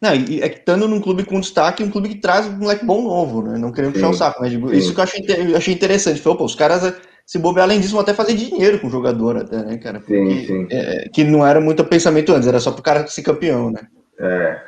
Não, 0.00 0.14
e 0.14 0.40
é 0.42 0.48
que 0.48 0.58
estando 0.58 0.86
num 0.86 1.00
clube 1.00 1.24
com 1.24 1.40
destaque, 1.40 1.82
um 1.82 1.90
clube 1.90 2.10
que 2.10 2.20
traz 2.20 2.46
um 2.46 2.52
moleque 2.52 2.84
bom 2.84 3.02
novo, 3.02 3.42
né? 3.42 3.58
Não 3.58 3.72
querendo 3.72 3.94
puxar 3.94 4.10
o 4.10 4.14
saco, 4.14 4.40
mas 4.40 4.52
isso 4.52 4.94
que 4.94 5.00
eu 5.00 5.04
achei, 5.04 5.56
achei 5.56 5.74
interessante. 5.74 6.20
Foi, 6.20 6.36
pô, 6.36 6.44
os 6.44 6.54
caras, 6.54 6.94
se 7.28 7.38
bobear, 7.38 7.64
além 7.64 7.78
disso, 7.78 7.92
vão 7.92 8.00
até 8.00 8.14
fazer 8.14 8.32
dinheiro 8.32 8.80
com 8.80 8.86
o 8.86 8.90
jogador, 8.90 9.36
até, 9.36 9.58
né, 9.62 9.76
cara? 9.76 10.00
Porque, 10.00 10.14
sim, 10.14 10.46
sim. 10.46 10.66
É, 10.70 11.10
que 11.10 11.22
não 11.24 11.46
era 11.46 11.60
muito 11.60 11.84
pensamento 11.84 12.32
antes, 12.32 12.48
era 12.48 12.58
só 12.58 12.72
pro 12.72 12.82
cara 12.82 13.06
ser 13.06 13.20
campeão, 13.20 13.70
né? 13.70 13.86
É. 14.18 14.62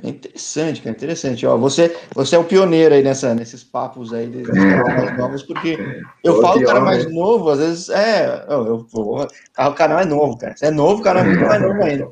É 0.00 0.08
interessante, 0.08 0.80
cara, 0.80 0.94
interessante. 0.94 1.44
Ó, 1.44 1.56
você, 1.56 1.96
você 2.14 2.36
é 2.36 2.38
o 2.38 2.44
pioneiro 2.44 2.94
aí 2.94 3.02
nessa, 3.02 3.34
nesses 3.34 3.64
papos 3.64 4.14
aí 4.14 4.28
dos 4.28 4.46
mais 4.86 5.18
novos, 5.18 5.42
porque 5.42 5.76
eu 6.22 6.40
falo 6.40 6.60
o 6.60 6.64
cara 6.64 6.80
mais 6.80 7.12
novo, 7.12 7.50
às 7.50 7.58
vezes, 7.58 7.88
é, 7.88 8.46
eu, 8.48 8.86
eu, 8.94 9.26
o 9.66 9.74
canal 9.74 9.98
é 9.98 10.04
novo, 10.04 10.38
cara. 10.38 10.56
Você 10.56 10.66
é 10.66 10.70
novo, 10.70 11.00
o 11.00 11.04
canal 11.04 11.24
é 11.24 11.26
muito 11.26 11.46
mais 11.46 11.60
novo 11.60 11.82
ainda. 11.82 12.08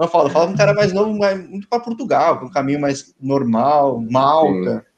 Eu 0.00 0.08
falo, 0.08 0.26
eu 0.26 0.32
falo 0.32 0.50
um 0.50 0.56
cara 0.56 0.74
mais 0.74 0.92
novo, 0.92 1.12
muito 1.12 1.68
para 1.68 1.78
Portugal, 1.78 2.40
com 2.40 2.46
um 2.46 2.50
caminho 2.50 2.80
mais 2.80 3.14
normal, 3.20 4.00
Malta. 4.10 4.78
Sim. 4.84 4.89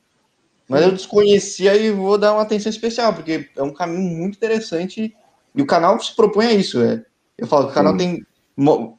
Mas 0.73 0.83
eu 0.83 0.93
desconhecia 0.93 1.77
e 1.77 1.91
vou 1.91 2.17
dar 2.17 2.33
uma 2.33 2.43
atenção 2.43 2.71
especial, 2.71 3.13
porque 3.13 3.49
é 3.55 3.63
um 3.63 3.73
caminho 3.73 4.03
muito 4.03 4.37
interessante 4.37 5.15
e 5.55 5.63
o 5.63 5.67
canal 5.67 6.01
se 6.01 6.17
propõe 6.17 6.47
a 6.47 6.53
isso. 6.53 6.81
É. 6.81 7.05
Eu 7.37 7.47
falo 7.47 7.67
que 7.67 7.73
o 7.73 7.75
canal 7.75 7.97
tem 7.97 8.25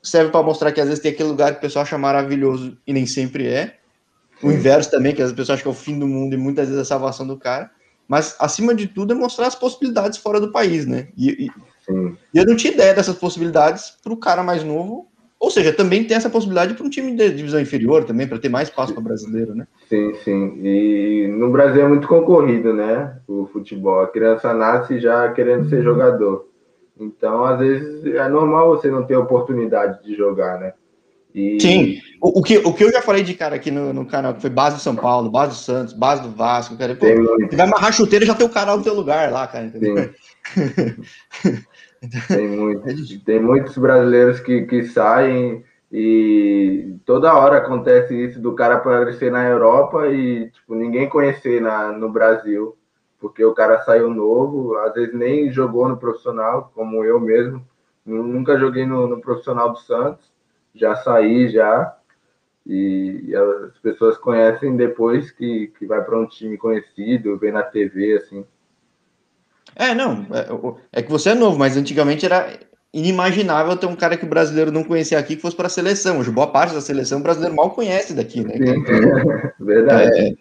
serve 0.01 0.31
para 0.31 0.43
mostrar 0.43 0.71
que 0.71 0.81
às 0.81 0.87
vezes 0.87 1.01
tem 1.01 1.11
aquele 1.11 1.29
lugar 1.29 1.51
que 1.51 1.57
o 1.57 1.61
pessoal 1.61 1.83
acha 1.83 1.97
maravilhoso 1.97 2.77
e 2.85 2.93
nem 2.93 3.05
sempre 3.05 3.47
é. 3.47 3.77
O 4.41 4.51
inverso 4.51 4.91
também, 4.91 5.15
que 5.15 5.21
as 5.21 5.31
pessoas 5.31 5.51
acham 5.51 5.63
que 5.63 5.67
é 5.69 5.71
o 5.71 5.83
fim 5.83 5.97
do 5.97 6.07
mundo 6.07 6.33
e 6.33 6.37
muitas 6.37 6.65
vezes 6.65 6.79
é 6.79 6.81
a 6.81 6.85
salvação 6.85 7.25
do 7.25 7.37
cara. 7.37 7.71
Mas, 8.07 8.35
acima 8.39 8.75
de 8.75 8.87
tudo, 8.87 9.13
é 9.13 9.15
mostrar 9.15 9.47
as 9.47 9.55
possibilidades 9.55 10.17
fora 10.17 10.39
do 10.39 10.51
país, 10.51 10.85
né? 10.85 11.07
E, 11.17 11.45
e 11.45 11.51
eu 12.33 12.45
não 12.45 12.55
tinha 12.55 12.73
ideia 12.73 12.93
dessas 12.93 13.15
possibilidades 13.15 13.93
para 14.03 14.11
o 14.11 14.17
cara 14.17 14.43
mais 14.43 14.63
novo 14.63 15.07
ou 15.43 15.51
seja, 15.51 15.73
também 15.73 16.05
tem 16.05 16.15
essa 16.15 16.29
possibilidade 16.29 16.73
para 16.73 16.85
um 16.85 16.89
time 16.89 17.13
de 17.17 17.29
divisão 17.31 17.59
inferior 17.59 18.05
também, 18.05 18.25
para 18.25 18.39
ter 18.39 18.47
mais 18.47 18.69
espaço 18.69 18.93
para 18.93 19.03
brasileiro, 19.03 19.53
né? 19.53 19.67
Sim, 19.89 20.13
sim. 20.23 20.57
E 20.63 21.27
no 21.27 21.51
Brasil 21.51 21.83
é 21.83 21.87
muito 21.89 22.07
concorrido, 22.07 22.73
né? 22.73 23.17
O 23.27 23.45
futebol. 23.47 23.99
A 23.99 24.07
criança 24.07 24.53
nasce 24.53 25.01
já 25.01 25.29
querendo 25.33 25.67
ser 25.67 25.83
jogador. 25.83 26.47
Então, 26.97 27.43
às 27.43 27.59
vezes, 27.59 28.05
é 28.05 28.29
normal 28.29 28.69
você 28.69 28.89
não 28.89 29.03
ter 29.03 29.17
oportunidade 29.17 30.01
de 30.05 30.15
jogar, 30.15 30.61
né? 30.61 30.71
E... 31.35 31.59
Sim. 31.59 31.99
O, 32.21 32.39
o, 32.39 32.41
que, 32.41 32.59
o 32.59 32.73
que 32.73 32.85
eu 32.85 32.91
já 32.93 33.01
falei 33.01 33.21
de 33.21 33.33
cara 33.33 33.57
aqui 33.57 33.69
no, 33.69 33.91
no 33.91 34.05
canal, 34.05 34.33
que 34.33 34.39
foi 34.39 34.49
base 34.49 34.77
do 34.77 34.81
São 34.81 34.95
Paulo, 34.95 35.29
base 35.29 35.51
do 35.51 35.57
Santos, 35.57 35.93
base 35.93 36.21
do 36.21 36.29
Vasco, 36.29 36.77
cara. 36.77 36.95
Pô, 36.95 37.05
você 37.05 37.57
vai 37.57 37.67
amarrar 37.67 37.91
chuteiro 37.91 38.25
já 38.25 38.33
tem 38.33 38.47
o 38.47 38.49
canal 38.49 38.77
no 38.77 38.83
teu 38.83 38.93
lugar 38.93 39.29
lá, 39.29 39.45
cara. 39.45 39.65
Entendeu? 39.65 40.09
Sim. 40.53 41.63
Tem, 42.27 42.47
muito, 42.47 43.19
tem 43.23 43.39
muitos 43.41 43.77
brasileiros 43.77 44.39
que, 44.39 44.63
que 44.65 44.83
saem 44.83 45.63
e 45.91 46.97
toda 47.05 47.33
hora 47.33 47.57
acontece 47.57 48.15
isso 48.15 48.41
do 48.41 48.53
cara 48.55 48.75
aparecer 48.75 49.31
na 49.31 49.47
Europa 49.47 50.07
e 50.07 50.49
tipo, 50.49 50.75
ninguém 50.75 51.07
conhecer 51.07 51.61
na, 51.61 51.91
no 51.91 52.09
Brasil, 52.09 52.75
porque 53.19 53.43
o 53.45 53.53
cara 53.53 53.79
saiu 53.83 54.09
novo, 54.09 54.75
às 54.77 54.93
vezes 54.93 55.13
nem 55.13 55.51
jogou 55.51 55.87
no 55.87 55.97
profissional, 55.97 56.71
como 56.73 57.03
eu 57.05 57.19
mesmo. 57.19 57.65
Nunca 58.05 58.57
joguei 58.57 58.85
no, 58.85 59.07
no 59.07 59.21
profissional 59.21 59.71
do 59.71 59.79
Santos, 59.79 60.29
já 60.75 60.95
saí 60.95 61.49
já. 61.49 61.95
E, 62.65 63.25
e 63.27 63.35
as 63.35 63.77
pessoas 63.79 64.17
conhecem 64.17 64.75
depois 64.75 65.31
que, 65.31 65.67
que 65.77 65.85
vai 65.85 66.03
para 66.03 66.17
um 66.17 66.25
time 66.25 66.57
conhecido, 66.57 67.37
vê 67.37 67.51
na 67.51 67.61
TV, 67.63 68.13
assim. 68.17 68.45
É, 69.75 69.93
não. 69.93 70.25
É, 70.31 70.99
é, 70.99 71.01
que 71.01 71.11
você 71.11 71.29
é 71.29 71.35
novo, 71.35 71.57
mas 71.57 71.77
antigamente 71.77 72.25
era 72.25 72.59
inimaginável 72.93 73.75
ter 73.75 73.87
um 73.87 73.95
cara 73.95 74.15
que 74.15 74.25
o 74.25 74.29
brasileiro 74.29 74.71
não 74.71 74.83
conhecia 74.83 75.17
aqui 75.17 75.35
que 75.35 75.41
fosse 75.41 75.55
para 75.55 75.67
a 75.67 75.69
seleção. 75.69 76.19
Hoje, 76.19 76.29
boa 76.29 76.47
parte 76.47 76.73
da 76.73 76.81
seleção 76.81 77.19
o 77.19 77.23
brasileiro 77.23 77.55
mal 77.55 77.71
conhece 77.71 78.13
daqui, 78.13 78.43
né? 78.43 78.53
Sim, 78.53 78.83
verdade. 79.59 80.37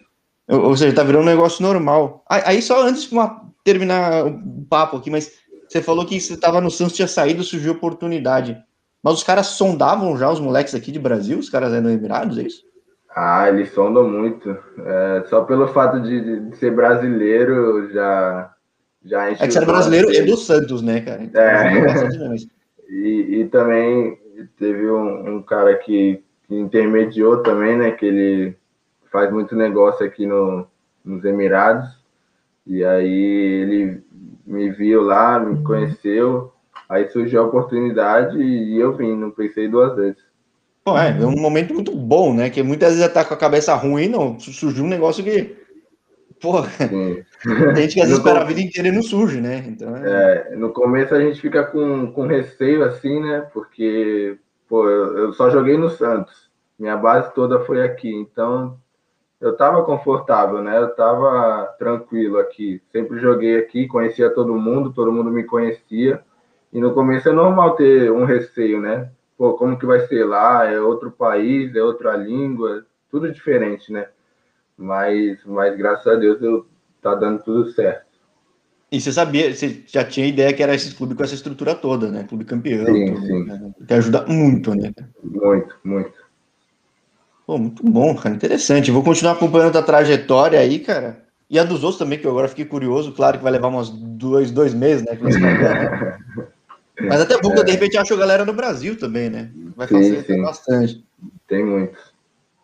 É, 0.47 0.55
ou 0.55 0.75
seja, 0.75 0.95
tá 0.95 1.03
virando 1.03 1.23
um 1.23 1.31
negócio 1.31 1.63
normal. 1.63 2.23
Aí, 2.29 2.61
só 2.61 2.85
antes 2.85 3.09
de 3.09 3.15
terminar 3.63 4.25
o 4.25 4.65
papo 4.69 4.97
aqui, 4.97 5.09
mas 5.09 5.31
você 5.67 5.81
falou 5.81 6.05
que 6.05 6.19
você 6.19 6.33
estava 6.33 6.61
no 6.61 6.69
Santos, 6.69 6.95
tinha 6.95 7.07
saído, 7.07 7.43
surgiu 7.43 7.73
oportunidade. 7.73 8.57
Mas 9.01 9.15
os 9.15 9.23
caras 9.23 9.47
sondavam 9.47 10.17
já 10.17 10.29
os 10.29 10.39
moleques 10.39 10.75
aqui 10.75 10.91
de 10.91 10.99
Brasil, 10.99 11.39
os 11.39 11.49
caras 11.49 11.73
eram 11.73 11.89
Emirados, 11.89 12.37
é 12.37 12.43
isso? 12.43 12.63
Ah, 13.15 13.49
eles 13.49 13.71
sondam 13.73 14.07
muito. 14.07 14.49
É, 14.85 15.23
só 15.29 15.43
pelo 15.43 15.67
fato 15.67 16.01
de, 16.01 16.49
de 16.49 16.57
ser 16.57 16.71
brasileiro 16.71 17.91
já 17.91 18.52
já 19.05 19.29
é 19.29 19.35
que 19.35 19.51
você 19.51 19.57
era 19.57 19.65
brasileiro 19.65 20.11
e 20.11 20.21
do 20.21 20.37
Santos, 20.37 20.81
né, 20.81 21.01
cara? 21.01 21.23
Então, 21.23 21.41
é. 21.41 22.35
e, 22.89 23.39
e 23.39 23.45
também 23.49 24.17
teve 24.57 24.89
um, 24.89 25.35
um 25.35 25.41
cara 25.41 25.75
que, 25.75 26.23
que, 26.47 26.55
intermediou 26.55 27.43
também, 27.43 27.77
né? 27.77 27.91
Que 27.91 28.05
ele 28.05 28.57
faz 29.11 29.31
muito 29.31 29.55
negócio 29.55 30.05
aqui 30.05 30.25
no, 30.25 30.65
nos 31.03 31.23
Emirados. 31.25 32.01
E 32.65 32.83
aí 32.83 33.11
ele 33.11 34.03
me 34.45 34.69
viu 34.71 35.01
lá, 35.01 35.39
me 35.39 35.61
conheceu. 35.63 36.53
Aí 36.87 37.09
surgiu 37.09 37.41
a 37.41 37.45
oportunidade 37.45 38.37
e 38.41 38.79
eu 38.79 38.95
vim, 38.95 39.15
não 39.15 39.31
pensei 39.31 39.67
duas 39.67 39.95
vezes. 39.95 40.21
Bom, 40.85 40.97
é, 40.97 41.09
é 41.09 41.25
um 41.25 41.39
momento 41.39 41.73
muito 41.73 41.95
bom, 41.95 42.33
né? 42.33 42.49
Que 42.49 42.61
muitas 42.61 42.95
vezes 42.95 43.11
tá 43.11 43.23
com 43.23 43.33
a 43.33 43.37
cabeça 43.37 43.73
ruim, 43.73 44.09
não, 44.09 44.39
surgiu 44.39 44.83
um 44.83 44.89
negócio 44.89 45.23
que. 45.23 45.62
Porra, 46.43 46.69
tem 46.89 47.83
gente 47.83 47.93
que 47.93 48.01
às 48.01 48.07
vezes 48.07 48.17
espera 48.17 48.41
a 48.41 48.43
vida 48.43 48.59
inteira 48.59 48.89
e 48.89 48.91
não 48.91 49.01
surge, 49.01 49.39
né? 49.39 49.63
Então, 49.65 49.95
é... 49.95 50.49
é... 50.51 50.55
no 50.57 50.73
começo 50.73 51.15
a 51.15 51.21
gente 51.21 51.39
fica 51.39 51.63
com, 51.63 52.11
com 52.11 52.27
receio, 52.27 52.83
assim, 52.83 53.21
né? 53.21 53.47
Porque, 53.53 54.37
pô, 54.67 54.89
eu, 54.89 55.31
só 55.31 55.49
joguei 55.49 55.77
no 55.77 55.89
Santos. 55.89 56.51
Minha 56.77 56.97
base 56.97 57.33
toda 57.33 57.61
foi 57.61 57.81
aqui, 57.81 58.13
então 58.13 58.77
eu 59.39 59.51
estava 59.53 59.85
confortável, 59.85 60.61
né? 60.61 60.77
Eu 60.77 60.87
estava 60.87 61.63
tranquilo 61.79 62.37
aqui. 62.37 62.81
Sempre 62.91 63.21
joguei 63.21 63.57
aqui, 63.57 63.87
conhecia 63.87 64.29
todo 64.29 64.53
mundo, 64.53 64.91
todo 64.91 65.13
mundo 65.13 65.31
me 65.31 65.45
conhecia. 65.45 66.21
E 66.73 66.81
no 66.81 66.93
começo 66.93 67.29
é 67.29 67.31
normal 67.31 67.77
ter 67.77 68.11
um 68.11 68.25
receio, 68.25 68.81
né? 68.81 69.09
Pô, 69.37 69.53
como 69.53 69.79
que 69.79 69.85
vai 69.85 70.01
ser 70.07 70.25
lá? 70.25 70.69
É 70.69 70.77
outro 70.81 71.09
país, 71.09 71.73
é 71.73 71.81
outra 71.81 72.17
língua, 72.17 72.85
tudo 73.09 73.31
diferente, 73.31 73.93
né? 73.93 74.07
Mas, 74.77 75.39
mas 75.45 75.77
graças 75.77 76.07
a 76.07 76.15
Deus 76.15 76.41
eu 76.41 76.65
tá 77.01 77.15
dando 77.15 77.43
tudo 77.43 77.71
certo. 77.73 78.13
E 78.91 79.01
você 79.01 79.11
sabia, 79.11 79.53
você 79.53 79.81
já 79.87 80.03
tinha 80.03 80.27
ideia 80.27 80.53
que 80.53 80.61
era 80.61 80.75
esse 80.75 80.93
clube 80.93 81.15
com 81.15 81.23
essa 81.23 81.33
estrutura 81.33 81.73
toda, 81.73 82.11
né? 82.11 82.25
Clube 82.29 82.45
campeão. 82.45 82.85
Sim, 82.85 83.13
tudo, 83.13 83.25
sim. 83.25 83.43
Né? 83.45 83.73
Que 83.87 83.93
ajuda 83.95 84.25
muito, 84.27 84.75
né? 84.75 84.93
Muito, 85.23 85.75
muito. 85.83 86.13
Pô, 87.45 87.57
muito 87.57 87.83
bom, 87.83 88.15
cara. 88.15 88.35
Interessante. 88.35 88.91
Vou 88.91 89.03
continuar 89.03 89.33
acompanhando 89.33 89.77
a 89.77 89.81
trajetória 89.81 90.59
aí, 90.59 90.79
cara. 90.79 91.23
E 91.49 91.57
a 91.57 91.63
dos 91.63 91.83
outros 91.83 91.97
também, 91.97 92.19
que 92.19 92.25
eu 92.25 92.31
agora 92.31 92.47
fiquei 92.47 92.65
curioso. 92.65 93.13
Claro 93.13 93.37
que 93.37 93.43
vai 93.43 93.51
levar 93.51 93.69
uns 93.69 93.89
dois, 93.89 94.51
dois 94.51 94.73
meses, 94.73 95.03
né? 95.03 95.17
Mas 97.01 97.19
até 97.19 97.39
bom 97.41 97.51
que 97.51 97.61
é. 97.61 97.63
de 97.63 97.71
repente 97.71 97.97
acho 97.97 98.13
a 98.13 98.17
galera 98.17 98.45
no 98.45 98.53
Brasil 98.53 98.97
também, 98.97 99.29
né? 99.29 99.49
Vai 99.75 99.87
facilitar 99.87 100.37
bastante. 100.41 101.03
Tem 101.47 101.65
muito. 101.65 101.97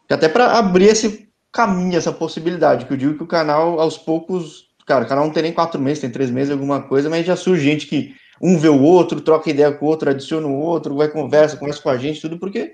Até 0.08 0.30
para 0.30 0.58
abrir 0.58 0.86
esse 0.86 1.29
caminho, 1.52 1.98
essa 1.98 2.12
possibilidade, 2.12 2.86
que 2.86 2.94
eu 2.94 2.98
digo 2.98 3.16
que 3.16 3.24
o 3.24 3.28
canal, 3.28 3.80
aos 3.80 3.98
poucos, 3.98 4.70
cara, 4.86 5.06
o 5.06 5.08
canal 5.08 5.26
não 5.26 5.34
tem 5.34 5.44
nem 5.44 5.54
quatro 5.54 5.80
meses, 5.80 6.02
tem 6.02 6.10
três 6.10 6.30
meses, 6.30 6.52
alguma 6.52 6.82
coisa, 6.82 7.10
mas 7.10 7.26
já 7.26 7.36
surge 7.36 7.64
gente 7.64 7.88
que 7.88 8.16
um 8.42 8.58
vê 8.58 8.70
o 8.70 8.82
outro, 8.82 9.22
troca 9.22 9.50
ideia 9.50 9.72
com 9.72 9.86
o 9.86 9.90
outro, 9.90 10.10
adiciona 10.10 10.48
o 10.48 10.60
outro, 10.60 10.96
vai 10.96 11.10
conversa, 11.10 11.58
conversa 11.58 11.82
com 11.82 11.90
a 11.90 11.98
gente, 11.98 12.22
tudo 12.22 12.40
porque 12.40 12.74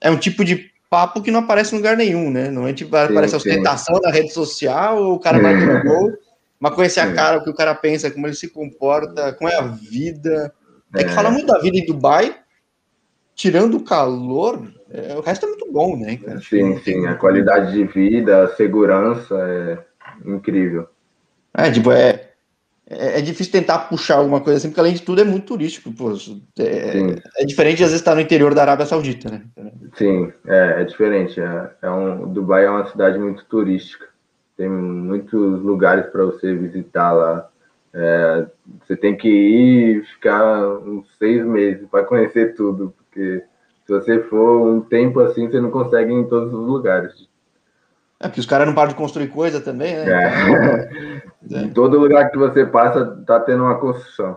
é 0.00 0.10
um 0.10 0.16
tipo 0.16 0.44
de 0.44 0.70
papo 0.88 1.20
que 1.20 1.30
não 1.30 1.40
aparece 1.40 1.74
em 1.74 1.78
lugar 1.78 1.96
nenhum, 1.96 2.30
né? 2.30 2.50
Não 2.50 2.66
é 2.66 2.72
tipo, 2.72 2.96
aparece 2.96 3.34
a 3.34 3.38
ostentação 3.38 4.00
na 4.00 4.10
rede 4.10 4.32
social, 4.32 5.02
ou 5.02 5.14
o 5.14 5.20
cara 5.20 5.38
vai 5.38 5.54
no 5.54 5.82
gol, 5.82 6.12
mas 6.58 6.74
conhecer 6.74 7.00
a 7.00 7.12
cara, 7.12 7.38
o 7.38 7.44
que 7.44 7.50
o 7.50 7.54
cara 7.54 7.74
pensa, 7.74 8.10
como 8.10 8.26
ele 8.26 8.34
se 8.34 8.48
comporta, 8.48 9.32
como 9.34 9.50
é 9.50 9.56
a 9.56 9.62
vida. 9.62 10.52
Tem 10.92 11.04
que 11.04 11.12
é. 11.12 11.14
falar 11.14 11.30
muito 11.30 11.46
da 11.46 11.58
vida 11.58 11.76
em 11.76 11.84
Dubai, 11.84 12.34
tirando 13.38 13.76
o 13.76 13.84
calor, 13.84 14.68
é, 14.90 15.14
o 15.16 15.20
resto 15.20 15.46
é 15.46 15.48
muito 15.48 15.72
bom, 15.72 15.96
né? 15.96 16.16
Cara? 16.16 16.40
Sim, 16.40 16.76
sim, 16.80 17.06
a 17.06 17.14
qualidade 17.14 17.72
de 17.72 17.84
vida, 17.84 18.42
a 18.42 18.48
segurança 18.56 19.34
é 19.38 19.78
incrível. 20.28 20.88
É, 21.54 21.70
tipo, 21.70 21.92
é, 21.92 22.30
é, 22.90 23.18
é, 23.18 23.22
difícil 23.22 23.52
tentar 23.52 23.78
puxar 23.88 24.16
alguma 24.16 24.40
coisa 24.40 24.58
assim, 24.58 24.68
porque 24.68 24.80
além 24.80 24.94
de 24.94 25.02
tudo 25.02 25.20
é 25.20 25.24
muito 25.24 25.46
turístico. 25.46 25.92
Pô. 25.92 26.12
É, 26.58 27.42
é 27.42 27.44
diferente 27.44 27.84
às 27.84 27.90
vezes 27.90 28.00
estar 28.00 28.16
no 28.16 28.20
interior 28.20 28.54
da 28.54 28.62
Arábia 28.62 28.86
Saudita, 28.86 29.30
né? 29.30 29.42
Sim, 29.96 30.32
é, 30.44 30.80
é 30.80 30.84
diferente. 30.84 31.40
É, 31.40 31.70
é 31.82 31.90
um, 31.90 32.32
Dubai 32.32 32.64
é 32.64 32.70
uma 32.70 32.90
cidade 32.90 33.20
muito 33.20 33.44
turística. 33.44 34.08
Tem 34.56 34.68
muitos 34.68 35.62
lugares 35.62 36.06
para 36.06 36.24
você 36.24 36.52
visitar 36.52 37.12
lá. 37.12 37.48
É, 37.94 38.46
você 38.84 38.96
tem 38.96 39.16
que 39.16 39.28
ir 39.28 39.98
e 39.98 40.04
ficar 40.04 40.66
uns 40.80 41.06
seis 41.18 41.44
meses 41.46 41.86
para 41.88 42.04
conhecer 42.04 42.54
tudo, 42.54 42.92
porque 43.18 43.44
se 43.86 43.92
você 43.92 44.22
for 44.24 44.66
um 44.66 44.80
tempo 44.80 45.20
assim, 45.20 45.48
você 45.48 45.60
não 45.60 45.70
consegue 45.70 46.12
ir 46.12 46.16
em 46.16 46.28
todos 46.28 46.52
os 46.52 46.66
lugares. 46.66 47.28
É 48.20 48.28
porque 48.28 48.40
os 48.40 48.46
caras 48.46 48.66
não 48.66 48.74
param 48.74 48.90
de 48.90 48.94
construir 48.94 49.28
coisa 49.28 49.60
também, 49.60 49.94
né? 49.94 50.24
É. 50.24 51.22
Então, 51.42 51.62
em 51.62 51.70
todo 51.70 51.98
lugar 51.98 52.30
que 52.30 52.38
você 52.38 52.64
passa, 52.64 53.22
tá 53.26 53.40
tendo 53.40 53.64
uma 53.64 53.78
construção. 53.78 54.36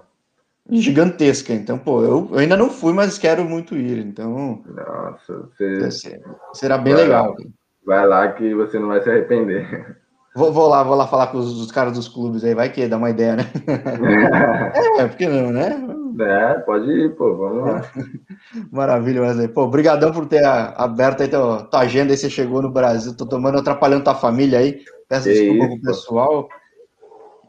Gigantesca. 0.69 1.53
Então, 1.53 1.77
pô, 1.77 2.03
eu, 2.03 2.29
eu 2.31 2.39
ainda 2.39 2.55
não 2.55 2.69
fui, 2.69 2.93
mas 2.93 3.17
quero 3.17 3.43
muito 3.43 3.75
ir. 3.75 3.97
Então. 3.97 4.63
Nossa, 4.65 5.49
você... 5.57 6.19
será 6.53 6.77
bem 6.77 6.93
vai 6.93 7.03
legal. 7.03 7.35
Lá, 7.37 7.45
vai 7.85 8.07
lá 8.07 8.31
que 8.31 8.53
você 8.53 8.79
não 8.79 8.87
vai 8.87 9.01
se 9.01 9.09
arrepender. 9.09 9.97
Vou, 10.33 10.49
vou, 10.49 10.69
lá, 10.69 10.81
vou 10.81 10.95
lá 10.95 11.05
falar 11.07 11.27
com 11.27 11.39
os, 11.39 11.59
os, 11.59 11.73
caras 11.73 11.91
dos 11.91 12.07
clubes 12.07 12.41
aí, 12.45 12.55
vai 12.55 12.69
que 12.69 12.87
dá 12.87 12.95
uma 12.95 13.09
ideia, 13.09 13.35
né? 13.35 13.43
é, 14.97 15.05
por 15.05 15.17
que 15.17 15.27
não, 15.27 15.51
né? 15.51 15.77
É, 16.19 16.53
pode 16.59 16.91
ir, 16.91 17.15
pô, 17.15 17.35
vamos 17.35 17.63
lá. 17.65 17.91
Maravilha, 18.71 19.21
Wesley. 19.21 19.47
Pô, 19.47 19.63
obrigadão 19.63 20.11
por 20.11 20.25
ter 20.25 20.43
aberto 20.43 21.21
aí 21.21 21.27
tua, 21.27 21.63
tua 21.63 21.79
agenda 21.81 22.11
aí, 22.11 22.17
você 22.17 22.29
chegou 22.29 22.61
no 22.61 22.71
Brasil, 22.71 23.15
tô 23.15 23.25
tomando, 23.25 23.59
atrapalhando 23.59 24.03
tua 24.03 24.15
família 24.15 24.59
aí, 24.59 24.81
peço 25.07 25.27
que 25.27 25.33
desculpa 25.33 25.65
isso, 25.65 25.75
pro 25.75 25.81
pessoal. 25.81 26.49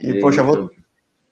E, 0.00 0.12
que 0.12 0.20
poxa, 0.20 0.42
vou... 0.42 0.70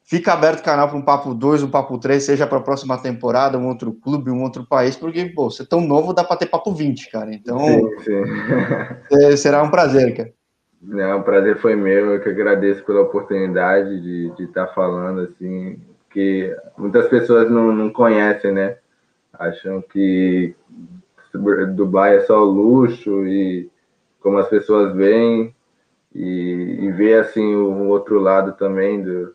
fica 0.05 0.33
aberto 0.33 0.61
o 0.61 0.65
canal 0.65 0.89
para 0.89 0.97
um 0.97 1.03
Papo 1.03 1.35
2, 1.35 1.63
um 1.63 1.71
Papo 1.71 1.99
3, 1.99 2.23
seja 2.23 2.47
para 2.47 2.59
a 2.59 2.63
próxima 2.63 2.97
temporada, 2.99 3.59
um 3.59 3.69
outro 3.69 3.93
clube, 3.93 4.31
um 4.31 4.43
outro 4.43 4.67
país, 4.67 4.97
porque, 4.97 5.25
pô, 5.27 5.51
você 5.51 5.63
é 5.63 5.67
tão 5.67 5.81
novo, 5.81 6.13
dá 6.13 6.25
para 6.25 6.37
ter 6.37 6.47
Papo 6.47 6.73
20, 6.73 7.11
cara. 7.11 7.33
Então, 7.35 7.59
sim, 7.59 8.25
sim. 9.11 9.37
será 9.37 9.63
um 9.63 9.71
prazer, 9.71 10.17
cara. 10.17 10.33
Não, 10.83 11.19
o 11.19 11.23
prazer 11.23 11.59
foi 11.59 11.77
meu, 11.77 12.15
eu 12.15 12.23
que 12.23 12.31
agradeço 12.31 12.83
pela 12.85 13.03
oportunidade 13.03 14.01
de, 14.01 14.35
de 14.35 14.45
estar 14.45 14.67
tá 14.67 14.73
falando, 14.73 15.21
assim, 15.21 15.79
que 16.11 16.55
muitas 16.77 17.09
pessoas 17.09 17.51
não, 17.51 17.73
não 17.73 17.91
conhecem, 17.91 18.53
né? 18.53 18.77
Acham 19.33 19.81
que 19.81 20.55
Dubai 21.75 22.17
é 22.17 22.21
só 22.21 22.43
luxo 22.43 23.27
e 23.27 23.71
como 24.21 24.39
as 24.39 24.49
pessoas 24.49 24.95
veem 24.95 25.55
e, 26.15 26.79
e 26.81 26.93
ver 26.93 27.21
assim 27.21 27.55
o 27.55 27.89
outro 27.89 28.19
lado 28.19 28.53
também 28.53 29.03
do, 29.03 29.35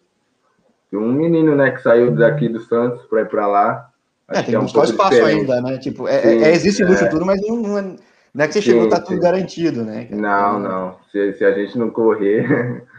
um 0.94 1.12
menino, 1.12 1.56
né, 1.56 1.72
que 1.72 1.82
saiu 1.82 2.12
daqui 2.12 2.48
do 2.48 2.60
Santos 2.62 3.06
para 3.06 3.22
ir 3.22 3.28
para 3.28 3.48
lá. 3.48 3.90
É, 4.30 4.36
tem 4.36 4.46
que 4.46 4.56
é 4.56 4.60
um 4.60 4.66
espaço 4.66 4.94
diferente. 4.94 5.40
ainda, 5.40 5.62
né? 5.62 5.78
Tipo, 5.78 6.08
é, 6.08 6.22
Sim, 6.22 6.44
é, 6.44 6.52
existe 6.52 6.84
luxo 6.84 7.06
é. 7.06 7.08
tudo, 7.10 7.26
mas 7.26 7.42
não, 7.42 7.58
não 7.58 7.78
é 7.78 7.96
não 8.34 8.44
é 8.44 8.48
que 8.48 8.54
você 8.54 8.62
sim, 8.62 8.72
chegou, 8.72 8.90
tá 8.90 9.00
tudo 9.00 9.20
garantido, 9.22 9.84
né? 9.86 10.10
Não, 10.12 10.60
não. 10.60 10.98
Se, 11.10 11.34
se 11.34 11.46
a 11.46 11.54
gente 11.54 11.78
não 11.78 11.90
correr. 11.90 12.84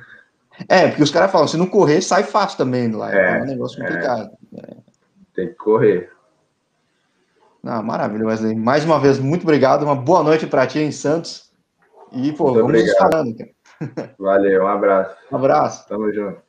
É, 0.68 0.88
porque 0.88 1.02
os 1.02 1.10
caras 1.10 1.30
falam, 1.30 1.46
se 1.46 1.56
não 1.56 1.66
correr, 1.66 2.00
sai 2.00 2.22
fácil 2.22 2.58
também 2.58 2.90
lá. 2.90 3.14
É, 3.14 3.38
é 3.38 3.42
um 3.42 3.46
negócio 3.46 3.82
é. 3.82 3.86
complicado. 3.86 4.30
É. 4.56 4.76
Tem 5.34 5.48
que 5.48 5.54
correr. 5.54 6.10
Ah, 7.64 7.82
maravilha, 7.82 8.26
Wesley. 8.26 8.54
Mais 8.54 8.84
uma 8.84 8.98
vez, 8.98 9.18
muito 9.18 9.42
obrigado. 9.42 9.82
Uma 9.82 9.96
boa 9.96 10.22
noite 10.22 10.46
para 10.46 10.66
ti 10.66 10.78
em 10.78 10.92
Santos. 10.92 11.50
E, 12.12 12.32
pô, 12.32 12.44
muito 12.44 12.60
vamos 12.60 12.62
obrigado. 12.62 12.86
nos 12.86 12.96
falando, 12.96 13.36
cara. 13.36 14.14
Valeu, 14.18 14.62
um 14.62 14.68
abraço. 14.68 15.16
Um 15.30 15.36
abraço. 15.36 15.88
Tamo 15.88 16.12
junto. 16.12 16.45